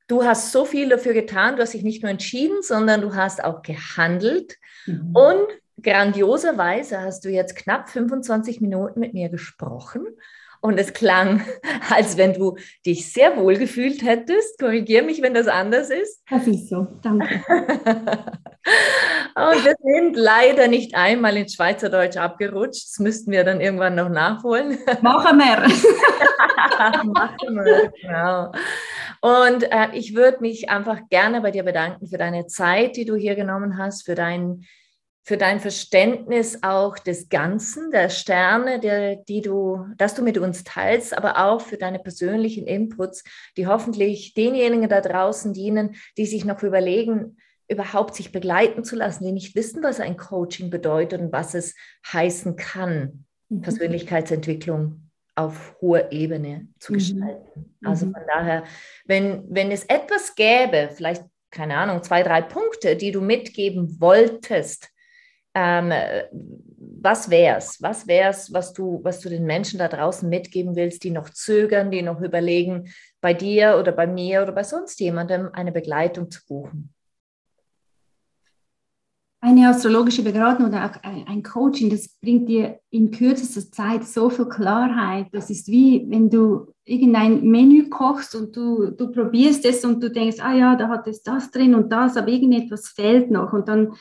Du 0.08 0.24
hast 0.24 0.52
so 0.52 0.65
viel 0.65 0.89
dafür 0.89 1.13
getan. 1.13 1.56
Du 1.56 1.62
hast 1.62 1.74
dich 1.74 1.84
nicht 1.84 2.02
nur 2.02 2.12
entschieden, 2.12 2.63
sondern 2.63 3.02
du 3.02 3.15
hast 3.15 3.44
auch 3.44 3.62
gehandelt. 3.62 4.58
Mhm. 4.88 5.15
Und 5.15 5.48
grandioserweise 5.81 7.01
hast 7.01 7.25
du 7.25 7.29
jetzt 7.29 7.55
knapp 7.55 7.89
25 7.89 8.61
Minuten 8.61 8.99
mit 8.99 9.13
mir 9.13 9.29
gesprochen. 9.29 10.05
Und 10.61 10.79
es 10.79 10.93
klang, 10.93 11.45
als 11.91 12.17
wenn 12.17 12.33
du 12.33 12.57
dich 12.85 13.11
sehr 13.13 13.38
wohl 13.38 13.55
gefühlt 13.57 14.03
hättest. 14.03 14.57
Korrigiere 14.59 15.05
mich, 15.05 15.21
wenn 15.21 15.35
das 15.35 15.47
anders 15.47 15.89
ist. 15.91 16.23
Das 16.29 16.47
ist 16.47 16.69
so, 16.69 16.88
danke. 17.03 17.43
Und 19.35 19.65
wir 19.65 19.75
sind 19.83 20.15
leider 20.15 20.67
nicht 20.67 20.95
einmal 20.95 21.38
ins 21.38 21.53
Schweizerdeutsch 21.53 22.17
abgerutscht. 22.17 22.85
Das 22.85 22.99
müssten 22.99 23.31
wir 23.31 23.43
dann 23.43 23.61
irgendwann 23.61 23.93
noch 23.93 24.09
nachholen. 24.09 24.79
Machen 25.01 25.38
wir. 25.38 25.67
Machen 27.13 27.55
wir, 27.55 27.91
genau. 28.01 28.51
Und 29.21 29.63
äh, 29.71 29.89
ich 29.93 30.15
würde 30.15 30.39
mich 30.41 30.69
einfach 30.69 31.01
gerne 31.09 31.41
bei 31.41 31.51
dir 31.51 31.63
bedanken 31.63 32.07
für 32.07 32.17
deine 32.17 32.47
Zeit, 32.47 32.95
die 32.95 33.05
du 33.05 33.15
hier 33.15 33.35
genommen 33.35 33.77
hast, 33.77 34.03
für 34.03 34.15
dein 34.15 34.65
für 35.25 35.38
dein 35.38 35.59
Verständnis 35.59 36.59
auch 36.61 36.99
des 36.99 37.29
Ganzen, 37.29 37.89
der 37.89 38.09
Sterne, 38.09 38.79
der, 38.79 39.15
die 39.15 39.41
du, 39.41 39.88
dass 39.97 40.13
du 40.13 40.21
mit 40.21 40.38
uns 40.38 40.63
teilst, 40.63 41.17
aber 41.17 41.43
auch 41.43 41.61
für 41.61 41.77
deine 41.77 41.97
persönlichen 41.97 42.67
Inputs, 42.67 43.23
die 43.57 43.65
hoffentlich 43.65 44.35
denjenigen 44.35 44.88
da 44.88 45.01
draußen 45.01 45.51
dienen, 45.51 45.95
die 46.15 46.27
sich 46.27 46.45
noch 46.45 46.61
überlegen, 46.61 47.38
überhaupt 47.67 48.13
sich 48.13 48.31
begleiten 48.31 48.83
zu 48.83 48.95
lassen, 48.95 49.23
die 49.25 49.31
nicht 49.31 49.55
wissen, 49.55 49.81
was 49.81 49.99
ein 49.99 50.15
Coaching 50.15 50.69
bedeutet 50.69 51.19
und 51.19 51.31
was 51.31 51.55
es 51.55 51.73
heißen 52.13 52.55
kann, 52.55 53.25
mhm. 53.49 53.61
Persönlichkeitsentwicklung 53.61 55.09
auf 55.33 55.75
hoher 55.81 56.11
Ebene 56.11 56.67
zu 56.77 56.93
mhm. 56.93 56.97
gestalten. 56.97 57.75
Also 57.83 58.05
mhm. 58.05 58.13
von 58.13 58.21
daher, 58.31 58.63
wenn, 59.05 59.43
wenn 59.49 59.71
es 59.71 59.85
etwas 59.85 60.35
gäbe, 60.35 60.91
vielleicht, 60.93 61.23
keine 61.49 61.77
Ahnung, 61.77 62.03
zwei, 62.03 62.21
drei 62.21 62.43
Punkte, 62.43 62.95
die 62.95 63.11
du 63.11 63.21
mitgeben 63.21 63.99
wolltest, 63.99 64.91
ähm, 65.56 65.91
was 67.02 67.30
wär's? 67.30 67.82
Was 67.82 68.08
wär's, 68.08 68.52
was 68.52 68.74
du, 68.74 69.00
was 69.04 69.22
du 69.22 69.30
den 69.30 69.46
Menschen 69.46 69.80
da 69.80 69.88
draußen 69.88 70.28
mitgeben 70.28 70.76
willst, 70.76 71.04
die 71.04 71.12
noch 71.12 71.30
zögern, 71.30 71.91
die 71.91 72.02
noch 72.02 72.22
überlegen, 72.22 72.89
bei 73.22 73.34
dir 73.34 73.78
oder 73.80 73.91
bei 73.91 74.06
mir 74.06 74.41
oder 74.41 74.52
bei 74.52 74.63
sonst 74.63 75.00
jemandem 75.00 75.50
eine 75.54 75.72
Begleitung 75.72 76.30
zu 76.30 76.41
buchen? 76.48 76.91
Eine 79.39 79.70
astrologische 79.70 80.24
Beratung 80.24 80.65
oder 80.65 80.86
auch 80.86 81.04
ein 81.04 81.44
Coaching, 81.44 81.91
das 81.91 82.08
bringt 82.20 82.50
dir 82.50 82.80
in 82.89 83.12
kürzester 83.12 83.72
Zeit 83.72 84.04
so 84.04 84.32
viel 84.32 84.50
Klarheit. 84.50 85.28
Das 85.32 85.52
ist 85.52 85.68
wie 85.68 86.04
wenn 86.10 86.32
du 86.32 86.74
irgendein 86.84 87.41
Menü 87.44 87.89
kochst 87.89 88.34
und 88.34 88.56
du, 88.56 88.89
du 88.89 89.12
probierst 89.12 89.63
es 89.65 89.86
und 89.86 90.02
du 90.02 90.10
denkst, 90.10 90.38
ah 90.39 90.56
ja, 90.56 90.76
da 90.76 90.88
hat 90.88 91.06
es 91.06 91.22
das 91.22 91.52
drin 91.52 91.76
und 91.76 91.91
das, 91.91 92.18
aber 92.18 92.30
irgendetwas 92.30 92.88
fehlt 92.88 93.30
noch. 93.30 93.54
Und 93.54 93.68
dann 93.68 93.94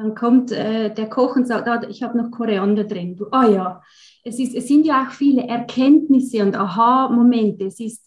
dann 0.00 0.14
kommt 0.14 0.50
äh, 0.50 0.94
der 0.94 1.10
Koch 1.10 1.36
und 1.36 1.46
sagt, 1.46 1.68
ah, 1.68 1.82
ich 1.86 2.02
habe 2.02 2.16
noch 2.16 2.30
Koriander 2.30 2.84
drin. 2.84 3.16
Du, 3.16 3.26
ah 3.32 3.46
ja, 3.46 3.82
es, 4.24 4.38
ist, 4.38 4.54
es 4.54 4.66
sind 4.66 4.86
ja 4.86 5.04
auch 5.04 5.12
viele 5.12 5.46
Erkenntnisse 5.46 6.42
und 6.42 6.56
Aha-Momente. 6.56 7.66
Es 7.66 7.78
ist, 7.80 8.06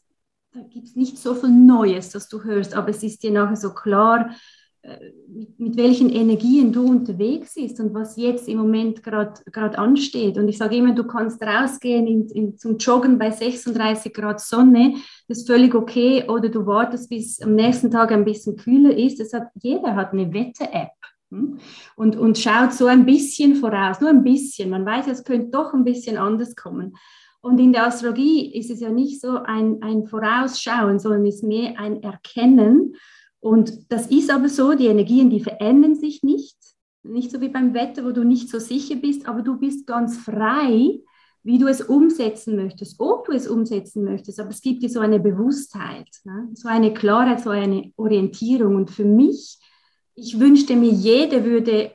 da 0.53 0.61
gibt 0.61 0.87
es 0.87 0.95
nicht 0.95 1.19
so 1.19 1.35
viel 1.35 1.51
Neues, 1.51 2.09
das 2.09 2.27
du 2.29 2.43
hörst, 2.43 2.75
aber 2.75 2.89
es 2.89 3.03
ist 3.03 3.21
dir 3.21 3.29
nachher 3.29 3.57
so 3.57 3.75
klar, 3.75 4.31
äh, 4.81 4.97
mit, 5.27 5.59
mit, 5.59 5.77
welchen 5.77 6.09
Energien 6.09 6.73
du 6.73 6.83
unterwegs 6.83 7.53
bist 7.53 7.79
und 7.79 7.93
was 7.93 8.17
jetzt 8.17 8.47
im 8.47 8.57
Moment 8.57 9.03
gerade 9.03 9.77
ansteht. 9.77 10.39
Und 10.39 10.47
ich 10.47 10.57
sage 10.57 10.77
immer, 10.77 10.95
du 10.95 11.03
kannst 11.03 11.43
rausgehen 11.43 12.07
in, 12.07 12.27
in, 12.29 12.57
zum 12.57 12.79
Joggen 12.79 13.19
bei 13.19 13.29
36 13.29 14.11
Grad 14.11 14.41
Sonne, 14.41 14.95
das 15.27 15.39
ist 15.39 15.47
völlig 15.47 15.75
okay, 15.75 16.27
oder 16.27 16.49
du 16.49 16.65
wartest, 16.65 17.09
bis 17.09 17.39
am 17.39 17.53
nächsten 17.53 17.91
Tag 17.91 18.11
ein 18.11 18.25
bisschen 18.25 18.55
kühler 18.55 18.97
ist. 18.97 19.19
Das 19.19 19.31
hat, 19.31 19.49
jeder 19.61 19.95
hat 19.95 20.11
eine 20.11 20.33
Wette-App. 20.33 20.89
Hm? 21.33 21.57
Und, 21.95 22.15
und 22.15 22.37
schaut 22.37 22.73
so 22.73 22.85
ein 22.85 23.05
bisschen 23.05 23.55
voraus, 23.55 23.99
nur 23.99 24.11
ein 24.11 24.23
bisschen. 24.23 24.69
Man 24.69 24.85
weiß, 24.85 25.07
es 25.07 25.23
könnte 25.23 25.49
doch 25.49 25.73
ein 25.73 25.83
bisschen 25.83 26.17
anders 26.17 26.55
kommen. 26.55 26.95
Und 27.41 27.59
in 27.59 27.73
der 27.73 27.87
Astrologie 27.87 28.53
ist 28.55 28.69
es 28.69 28.79
ja 28.79 28.89
nicht 28.89 29.19
so 29.19 29.37
ein, 29.37 29.81
ein 29.81 30.05
Vorausschauen, 30.05 30.99
sondern 30.99 31.25
es 31.25 31.37
ist 31.37 31.43
mehr 31.43 31.77
ein 31.77 32.01
Erkennen. 32.01 32.95
Und 33.39 33.91
das 33.91 34.07
ist 34.07 34.31
aber 34.31 34.47
so, 34.47 34.73
die 34.73 34.85
Energien, 34.85 35.29
die 35.29 35.41
verändern 35.41 35.95
sich 35.95 36.23
nicht. 36.23 36.55
Nicht 37.01 37.31
so 37.31 37.41
wie 37.41 37.49
beim 37.49 37.73
Wetter, 37.73 38.05
wo 38.05 38.11
du 38.11 38.23
nicht 38.23 38.47
so 38.49 38.59
sicher 38.59 38.95
bist, 38.95 39.27
aber 39.27 39.41
du 39.41 39.57
bist 39.57 39.85
ganz 39.85 40.17
frei, 40.17 41.01
wie 41.43 41.57
du 41.57 41.67
es 41.67 41.81
umsetzen 41.81 42.55
möchtest, 42.55 42.97
ob 43.01 43.25
du 43.25 43.33
es 43.33 43.49
umsetzen 43.49 44.05
möchtest. 44.05 44.39
Aber 44.39 44.51
es 44.51 44.61
gibt 44.61 44.81
dir 44.81 44.89
so 44.89 45.01
eine 45.01 45.19
Bewusstheit, 45.19 46.07
ne? 46.23 46.47
so 46.53 46.69
eine 46.69 46.93
Klarheit, 46.93 47.41
so 47.41 47.49
eine 47.49 47.91
Orientierung. 47.97 48.77
Und 48.77 48.89
für 48.89 49.03
mich 49.03 49.59
ich 50.15 50.39
wünschte 50.39 50.75
mir, 50.75 50.91
jeder 50.91 51.43
würde 51.43 51.91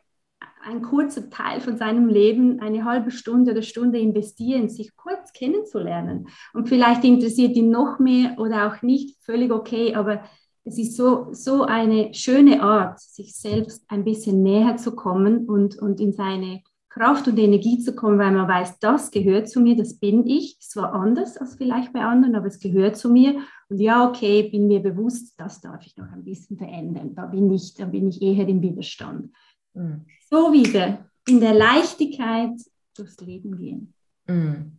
ein 0.62 0.82
kurzer 0.82 1.30
Teil 1.30 1.60
von 1.60 1.76
seinem 1.76 2.08
Leben, 2.08 2.60
eine 2.60 2.84
halbe 2.84 3.10
Stunde 3.10 3.52
oder 3.52 3.62
Stunde 3.62 3.98
investieren, 3.98 4.68
sich 4.68 4.96
kurz 4.96 5.32
kennenzulernen. 5.32 6.28
Und 6.52 6.68
vielleicht 6.68 7.04
interessiert 7.04 7.56
ihn 7.56 7.70
noch 7.70 7.98
mehr 7.98 8.38
oder 8.38 8.68
auch 8.68 8.82
nicht, 8.82 9.16
völlig 9.22 9.50
okay, 9.50 9.94
aber 9.94 10.24
es 10.64 10.78
ist 10.78 10.96
so, 10.96 11.28
so 11.32 11.62
eine 11.62 12.12
schöne 12.12 12.62
Art, 12.62 13.00
sich 13.00 13.34
selbst 13.34 13.84
ein 13.88 14.04
bisschen 14.04 14.42
näher 14.42 14.76
zu 14.76 14.94
kommen 14.94 15.46
und, 15.46 15.78
und 15.78 16.00
in 16.00 16.12
seine 16.12 16.62
Kraft 16.98 17.28
und 17.28 17.38
Energie 17.38 17.78
zu 17.78 17.94
kommen, 17.94 18.18
weil 18.18 18.32
man 18.32 18.48
weiß, 18.48 18.80
das 18.80 19.12
gehört 19.12 19.48
zu 19.48 19.60
mir, 19.60 19.76
das 19.76 19.94
bin 19.94 20.26
ich. 20.26 20.58
Zwar 20.58 20.94
anders 20.94 21.36
als 21.36 21.54
vielleicht 21.54 21.92
bei 21.92 22.00
anderen, 22.00 22.34
aber 22.34 22.46
es 22.46 22.58
gehört 22.58 22.96
zu 22.96 23.08
mir. 23.08 23.40
Und 23.68 23.78
ja, 23.78 24.08
okay, 24.08 24.48
bin 24.50 24.66
mir 24.66 24.80
bewusst, 24.80 25.38
das 25.38 25.60
darf 25.60 25.86
ich 25.86 25.96
noch 25.96 26.10
ein 26.10 26.24
bisschen 26.24 26.58
verändern. 26.58 27.14
Da 27.14 27.26
bin 27.26 27.52
ich, 27.52 27.74
da 27.74 27.84
bin 27.84 28.08
ich 28.08 28.20
eher 28.20 28.48
im 28.48 28.60
Widerstand. 28.62 29.32
Mhm. 29.74 30.06
So 30.28 30.52
wieder 30.52 31.06
in 31.28 31.38
der 31.38 31.54
Leichtigkeit 31.54 32.58
durchs 32.96 33.20
Leben 33.20 33.56
gehen. 33.56 33.94
Mhm. 34.26 34.72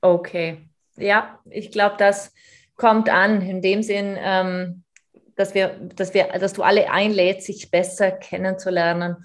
Okay, 0.00 0.68
ja, 0.96 1.40
ich 1.50 1.72
glaube, 1.72 1.96
das 1.98 2.32
kommt 2.76 3.08
an 3.08 3.42
in 3.42 3.62
dem 3.62 3.82
Sinn, 3.82 4.16
ähm, 4.16 4.84
dass 5.34 5.54
wir, 5.54 5.70
dass 5.96 6.14
wir, 6.14 6.28
dass 6.38 6.52
du 6.52 6.62
alle 6.62 6.88
einlädst, 6.88 7.46
sich 7.46 7.68
besser 7.70 8.12
kennenzulernen 8.12 9.16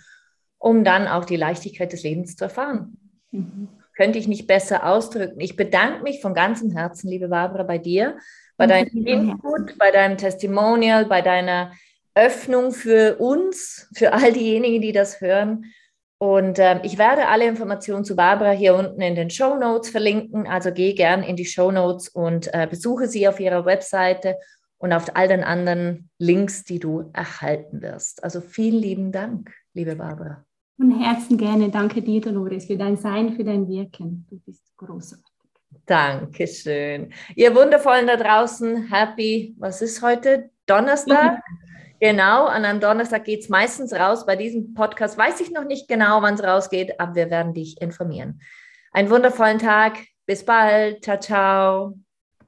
um 0.61 0.83
dann 0.83 1.07
auch 1.07 1.25
die 1.25 1.37
Leichtigkeit 1.37 1.91
des 1.91 2.03
Lebens 2.03 2.35
zu 2.35 2.45
erfahren. 2.45 2.97
Mhm. 3.31 3.67
Könnte 3.97 4.19
ich 4.19 4.27
nicht 4.27 4.47
besser 4.47 4.85
ausdrücken. 4.85 5.39
Ich 5.41 5.55
bedanke 5.55 6.03
mich 6.03 6.21
von 6.21 6.33
ganzem 6.33 6.71
Herzen, 6.71 7.09
liebe 7.09 7.27
Barbara, 7.27 7.63
bei 7.63 7.77
dir, 7.77 8.17
bei 8.57 8.67
deinem 8.67 9.05
Input, 9.05 9.77
bei 9.79 9.91
deinem 9.91 10.17
Testimonial, 10.17 11.05
bei 11.05 11.21
deiner 11.21 11.71
Öffnung 12.13 12.71
für 12.71 13.17
uns, 13.17 13.89
für 13.95 14.13
all 14.13 14.31
diejenigen, 14.33 14.81
die 14.81 14.91
das 14.91 15.19
hören. 15.19 15.65
Und 16.19 16.59
äh, 16.59 16.79
ich 16.83 16.99
werde 16.99 17.27
alle 17.27 17.47
Informationen 17.47 18.05
zu 18.05 18.15
Barbara 18.15 18.51
hier 18.51 18.75
unten 18.75 19.01
in 19.01 19.15
den 19.15 19.31
Show 19.31 19.55
Notes 19.55 19.89
verlinken. 19.89 20.45
Also 20.45 20.71
geh 20.71 20.93
gern 20.93 21.23
in 21.23 21.35
die 21.35 21.45
Show 21.45 21.71
Notes 21.71 22.07
und 22.07 22.53
äh, 22.53 22.67
besuche 22.69 23.07
sie 23.07 23.27
auf 23.27 23.39
ihrer 23.39 23.65
Webseite 23.65 24.37
und 24.77 24.93
auf 24.93 25.15
all 25.15 25.27
den 25.27 25.43
anderen 25.43 26.11
Links, 26.19 26.63
die 26.63 26.77
du 26.77 27.09
erhalten 27.13 27.81
wirst. 27.81 28.23
Also 28.23 28.41
vielen 28.41 28.79
lieben 28.79 29.11
Dank, 29.11 29.51
liebe 29.73 29.95
Barbara. 29.95 30.45
Von 30.77 30.99
Herzen 30.99 31.37
gerne. 31.37 31.69
Danke 31.69 32.01
dir, 32.01 32.21
Dolores, 32.21 32.65
für 32.65 32.77
dein 32.77 32.97
Sein, 32.97 33.33
für 33.33 33.43
dein 33.43 33.67
Wirken. 33.67 34.25
Du 34.29 34.39
bist 34.39 34.63
großartig. 34.77 35.25
Dankeschön. 35.85 37.13
Ihr 37.35 37.55
Wundervollen 37.55 38.07
da 38.07 38.15
draußen, 38.15 38.91
happy, 38.91 39.55
was 39.59 39.81
ist 39.81 40.01
heute? 40.01 40.49
Donnerstag? 40.65 41.41
Genau, 42.03 42.47
an 42.47 42.65
einem 42.65 42.79
Donnerstag 42.79 43.25
geht 43.25 43.41
es 43.41 43.49
meistens 43.49 43.93
raus. 43.93 44.25
Bei 44.25 44.35
diesem 44.35 44.73
Podcast 44.73 45.19
weiß 45.19 45.39
ich 45.39 45.51
noch 45.51 45.65
nicht 45.65 45.87
genau, 45.87 46.23
wann 46.23 46.33
es 46.33 46.43
rausgeht, 46.43 46.99
aber 46.99 47.13
wir 47.13 47.29
werden 47.29 47.53
dich 47.53 47.79
informieren. 47.79 48.41
Einen 48.91 49.11
wundervollen 49.11 49.59
Tag. 49.59 49.99
Bis 50.25 50.43
bald. 50.43 51.03
Ciao, 51.03 51.19
ciao. 51.19 51.93